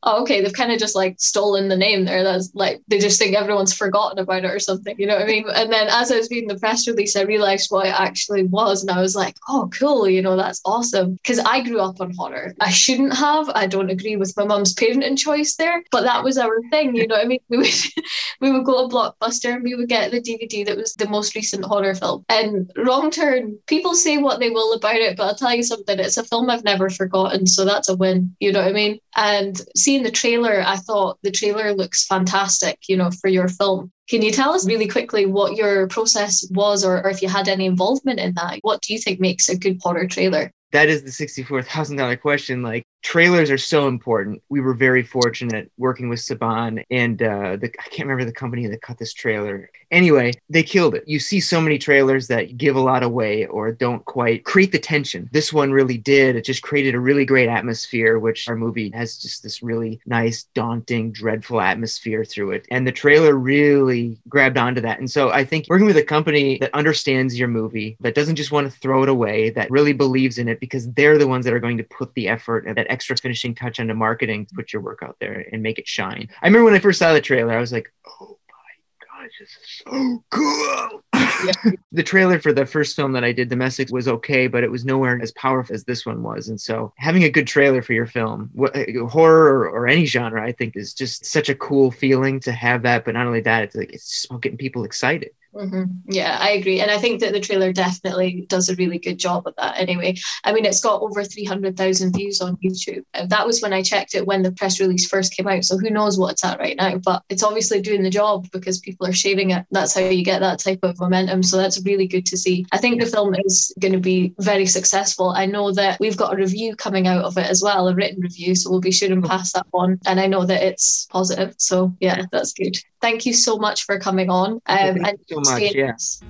oh, 0.04 0.22
okay, 0.22 0.42
they've 0.42 0.54
kind 0.54 0.72
of 0.72 0.80
just 0.80 0.96
like 0.96 1.16
stolen 1.20 1.68
the 1.68 1.78
name 1.78 2.06
there. 2.06 2.24
That's 2.24 2.52
like 2.54 2.82
they 2.88 3.00
just 3.00 3.20
think 3.20 3.36
everyone's 3.36 3.74
forgotten 3.74 4.20
about 4.20 4.46
it 4.46 4.52
or 4.52 4.60
something, 4.60 4.96
you 4.98 5.06
know 5.06 5.16
what 5.16 5.24
I 5.24 5.28
mean? 5.28 5.46
And 5.54 5.72
then 5.72 5.88
as 5.90 6.12
I 6.12 6.18
was 6.18 6.30
reading 6.30 6.50
the 6.50 6.60
press 6.60 6.88
release, 6.88 7.16
I 7.16 7.22
realized 7.22 7.70
what 7.70 7.88
it 7.88 8.00
actually 8.00 8.44
was, 8.44 8.82
and 8.82 8.92
I 8.92 9.02
was 9.02 9.16
like, 9.16 9.36
oh, 9.48 9.70
cool, 9.78 10.10
you 10.10 10.22
know, 10.22 10.36
that's 10.36 10.62
awesome. 10.66 11.16
Because 11.16 11.40
I 11.40 11.62
grew 11.62 11.80
up 11.80 12.02
on 12.02 12.14
horror. 12.14 12.54
I 12.60 12.72
shouldn't 12.72 13.16
have. 13.16 13.50
I 13.50 13.68
don't 13.68 13.90
agree 13.90 14.16
with 14.16 14.36
my 14.38 14.46
mum's 14.46 14.74
parenting 14.74 15.18
choice 15.18 15.56
there, 15.56 15.84
but 15.92 16.02
that 16.04 16.24
was 16.24 16.38
our 16.38 16.62
thing, 16.70 16.96
you 16.96 17.08
know 17.08 17.16
what 17.16 17.26
I 17.26 17.28
mean? 17.28 17.40
We 17.50 17.58
would 17.58 17.68
we 18.42 18.52
would 18.52 18.66
go 18.66 18.88
to 18.88 18.94
Blockbuster 18.94 19.54
and 19.54 19.64
we 19.64 19.76
would 19.76 19.90
get 19.90 20.12
the 20.12 20.22
DVD 20.22 20.66
that 20.66 20.78
was 20.78 20.94
the 20.96 21.10
most 21.10 21.36
recent 21.36 21.66
horror 21.66 21.96
film. 21.96 22.26
And 22.30 22.72
Wrong 22.78 23.12
Turn, 23.12 23.58
people 23.68 23.94
say 23.94 24.18
what 24.18 24.40
they 24.40 24.50
will 24.50 24.74
about 24.74 24.96
it, 24.96 25.18
but 25.18 25.24
I'll 25.26 25.36
tell 25.36 25.54
you 25.54 25.64
something, 25.64 26.00
it's 26.00 26.18
a 26.18 26.24
film 26.24 26.50
I've 26.50 26.64
never 26.64 26.90
forgotten, 26.90 27.46
so 27.46 27.66
that's 27.66 27.90
a 27.90 27.96
win. 27.96 28.36
You 28.40 28.52
know 28.52 28.60
what 28.60 28.70
I 28.70 28.74
mean? 28.74 29.00
And 29.16 29.62
see 29.76 29.91
seeing 29.92 30.04
the 30.04 30.12
trailer, 30.12 30.64
I 30.66 30.78
thought 30.78 31.18
the 31.22 31.32
trailer 31.32 31.74
looks 31.74 32.06
fantastic, 32.06 32.78
you 32.88 32.96
know, 32.96 33.12
for 33.12 33.28
your 33.28 33.50
film. 33.50 33.92
Can 34.10 34.22
you 34.22 34.32
tell 34.32 34.54
us 34.54 34.66
really 34.66 34.88
quickly 34.88 35.26
what 35.26 35.58
your 35.58 35.88
process 35.88 36.48
was 36.52 36.86
or, 36.86 37.04
or 37.04 37.10
if 37.10 37.22
you 37.22 37.28
had 37.28 37.50
any 37.50 37.66
involvement 37.66 38.18
in 38.18 38.34
that? 38.36 38.60
What 38.62 38.82
do 38.82 38.94
you 38.94 39.00
think 39.00 39.20
makes 39.20 39.50
a 39.50 39.58
good 39.58 39.80
horror 39.84 40.08
trailer? 40.08 40.50
That 40.72 40.88
is 40.88 41.04
the 41.04 41.10
$64,000 41.10 42.22
question. 42.22 42.64
Like, 42.64 42.86
trailers 43.02 43.50
are 43.50 43.58
so 43.58 43.88
important. 43.88 44.42
We 44.50 44.62
were 44.62 44.74
very 44.74 45.04
fortunate 45.04 45.72
working 45.78 46.10
with 46.10 46.20
Saban 46.20 46.84
and 46.90 47.22
uh, 47.22 47.58
the 47.58 47.72
I 47.80 47.90
can't 47.90 48.08
remember 48.08 48.26
the 48.26 48.32
company 48.32 48.68
that 48.68 48.82
cut 48.82 48.98
this 48.98 49.14
trailer. 49.14 49.70
Anyway, 49.90 50.32
they 50.50 50.64
killed 50.64 50.96
it. 50.96 51.04
You 51.06 51.20
see 51.20 51.42
so 51.42 51.60
many 51.60 51.78
trailers 51.78 52.28
that 52.28 52.58
give 52.58 52.76
a 52.76 52.82
lot 52.82 53.04
away 53.04 53.46
or 53.48 53.72
don't 53.72 54.06
quite 54.06 54.46
create 54.46 54.72
the 54.72 54.80
tension. 54.80 55.30
This 55.34 55.52
one 55.52 55.72
really 55.72 55.98
did. 55.98 56.36
It 56.36 56.46
just 56.46 56.62
created 56.62 56.96
a 56.96 57.00
really 57.00 57.26
great 57.26 57.50
atmosphere, 57.50 58.18
which 58.18 58.48
our 58.48 58.56
movie 58.56 58.90
has 58.92 59.18
just 59.18 59.44
this 59.44 59.62
really 59.62 60.00
nice, 60.06 60.44
daunting, 60.54 61.12
dreadful 61.12 61.60
atmosphere 61.60 62.24
through 62.24 62.52
it. 62.52 62.66
And 62.72 62.88
the 62.88 62.92
trailer 62.92 63.36
really 63.36 64.18
grabbed 64.30 64.58
onto 64.58 64.80
that. 64.82 65.00
And 65.00 65.12
so 65.12 65.32
I 65.32 65.44
think 65.44 65.66
working 65.68 65.88
with 65.88 65.98
a 65.98 66.04
company 66.04 66.58
that 66.60 66.74
understands 66.74 67.38
your 67.38 67.50
movie, 67.50 67.98
that 68.00 68.16
doesn't 68.16 68.38
just 68.38 68.52
want 68.52 68.72
to 68.72 68.80
throw 68.80 69.04
it 69.04 69.10
away, 69.10 69.50
that 69.52 69.72
really 69.72 69.94
believes 69.94 70.38
in 70.38 70.48
it 70.48 70.62
because 70.62 70.90
they're 70.94 71.18
the 71.18 71.28
ones 71.28 71.44
that 71.44 71.54
are 71.54 71.60
going 71.60 71.78
to 71.78 71.84
put 71.84 72.14
the 72.14 72.30
effort 72.30 72.66
and 72.66 72.78
that 72.78 72.91
extra 72.92 73.18
finishing 73.18 73.56
touch 73.56 73.80
onto 73.80 73.94
marketing 73.94 74.46
to 74.48 74.56
put 74.56 74.74
your 74.74 74.82
work 74.82 75.00
out 75.02 75.18
there 75.20 75.46
and 75.52 75.64
make 75.64 75.80
it 75.80 75.88
shine. 75.88 76.30
I 76.42 76.48
remember 76.48 76.66
when 76.66 76.74
I 76.74 76.80
first 76.80 77.00
saw 77.00 77.14
the 77.14 77.22
trailer, 77.22 77.54
I 77.54 77.60
was 77.60 77.72
like, 77.72 77.92
oh 78.06 78.38
my 78.50 79.24
gosh, 79.24 79.32
this 79.40 79.50
is 79.50 79.82
so 79.86 80.24
cool. 80.30 81.04
Yeah. 81.14 81.72
the 81.92 82.04
trailer 82.04 82.40
for 82.40 82.54
the 82.54 82.66
first 82.66 82.96
film 82.96 83.14
that 83.14 83.24
I 83.24 83.32
did, 83.32 83.50
Domestic, 83.50 83.90
was 83.92 84.08
okay, 84.08 84.48
but 84.48 84.64
it 84.64 84.72
was 84.72 84.86
nowhere 84.86 85.20
as 85.22 85.32
powerful 85.32 85.74
as 85.74 85.84
this 85.84 86.06
one 86.06 86.22
was. 86.22 86.50
And 86.50 86.60
so 86.60 86.94
having 86.98 87.24
a 87.24 87.30
good 87.30 87.48
trailer 87.48 87.82
for 87.82 87.94
your 87.94 88.06
film, 88.06 88.52
uh, 88.62 89.08
horror 89.08 89.60
or, 89.60 89.70
or, 89.70 89.88
any 89.88 90.06
genre, 90.06 90.44
I 90.44 90.52
think 90.52 90.76
is 90.76 90.94
just 90.94 91.26
such 91.26 91.50
a 91.50 91.56
cool 91.56 91.92
feeling 91.92 92.40
to 92.42 92.52
have 92.52 92.84
that. 92.84 93.06
But 93.06 93.16
not 93.16 93.28
only 93.28 93.42
that, 93.42 93.64
it's 93.64 93.76
like 93.76 93.94
it's 93.94 94.08
just 94.08 94.26
about 94.26 94.42
getting 94.42 94.58
people 94.58 94.84
excited. 94.84 95.32
Mm-hmm. 95.54 95.84
Yeah, 96.06 96.38
I 96.40 96.52
agree. 96.52 96.80
And 96.80 96.90
I 96.90 96.98
think 96.98 97.20
that 97.20 97.34
the 97.34 97.40
trailer 97.42 97.74
definitely 97.74 98.46
does 98.48 98.70
a 98.70 98.76
really 98.76 99.00
good 99.00 99.20
job 99.20 99.46
of 99.46 99.54
that 99.58 99.78
anyway. 99.78 100.16
I 100.46 100.54
mean, 100.54 100.64
it's 100.66 100.82
got 100.82 101.02
over 101.02 101.24
300,000 101.24 102.14
views 102.16 102.40
on 102.40 102.58
YouTube. 102.58 103.04
That 103.28 103.46
was 103.46 103.62
when 103.62 103.74
I 103.74 103.82
checked 103.82 104.16
it 104.16 104.26
when 104.26 104.44
the 104.44 104.54
press 104.54 104.80
release 104.80 105.08
first 105.08 105.36
came 105.36 105.48
out. 105.48 105.66
So 105.66 105.78
who 105.78 105.90
knows 105.90 106.18
what 106.18 106.32
it's 106.32 106.46
at 106.46 106.60
right 106.60 106.78
now. 106.78 106.98
But 106.98 107.24
it's 107.30 107.44
obviously 107.44 107.82
doing 107.82 108.02
the 108.02 108.10
job 108.10 108.50
because 108.52 108.80
people 108.80 109.06
are 109.08 109.14
sharing 109.14 109.52
it. 109.52 109.66
That's 109.72 109.94
how 109.94 110.02
you 110.02 110.24
get 110.24 110.40
that 110.40 110.60
type 110.60 110.80
of 110.84 111.00
momentum. 111.00 111.44
So 111.44 111.58
that's 111.58 111.84
really 111.84 112.08
good 112.08 112.26
to 112.28 112.38
see. 112.38 112.66
I 112.72 112.78
think 112.78 113.02
the 113.02 113.08
film 113.08 113.36
is 113.46 113.74
going 113.80 113.94
to 113.94 114.00
be 114.00 114.34
very 114.40 114.66
successful. 114.66 115.32
I 115.32 115.48
know 115.48 115.74
that 115.74 116.00
we've 116.00 116.18
got 116.18 116.34
a 116.34 116.38
review 116.38 116.78
coming 116.78 117.08
out 117.08 117.26
of 117.26 117.38
it 117.38 117.50
as 117.50 117.62
well, 117.62 117.90
a 117.90 117.96
written 117.96 118.22
review. 118.22 118.56
So 118.56 118.70
we'll 118.70 118.80
be 118.80 118.92
sure 118.92 119.12
and 119.12 119.24
pass 119.24 119.52
that 119.52 119.66
on. 119.74 120.00
And 120.06 120.20
I 120.20 120.28
know 120.28 120.46
that 120.46 120.64
it's 120.64 121.08
positive. 121.12 121.56
So 121.58 121.94
yeah, 122.00 122.24
that's 122.32 122.54
good. 122.54 122.78
Thank 123.02 123.26
you 123.26 123.34
so 123.34 123.58
much 123.58 123.84
for 123.84 124.00
coming 124.00 124.30
on. 124.30 124.54
Um, 124.68 125.06
and 125.06 125.18
so 125.28 125.42
much. 125.42 125.74
Yes. 125.74 126.22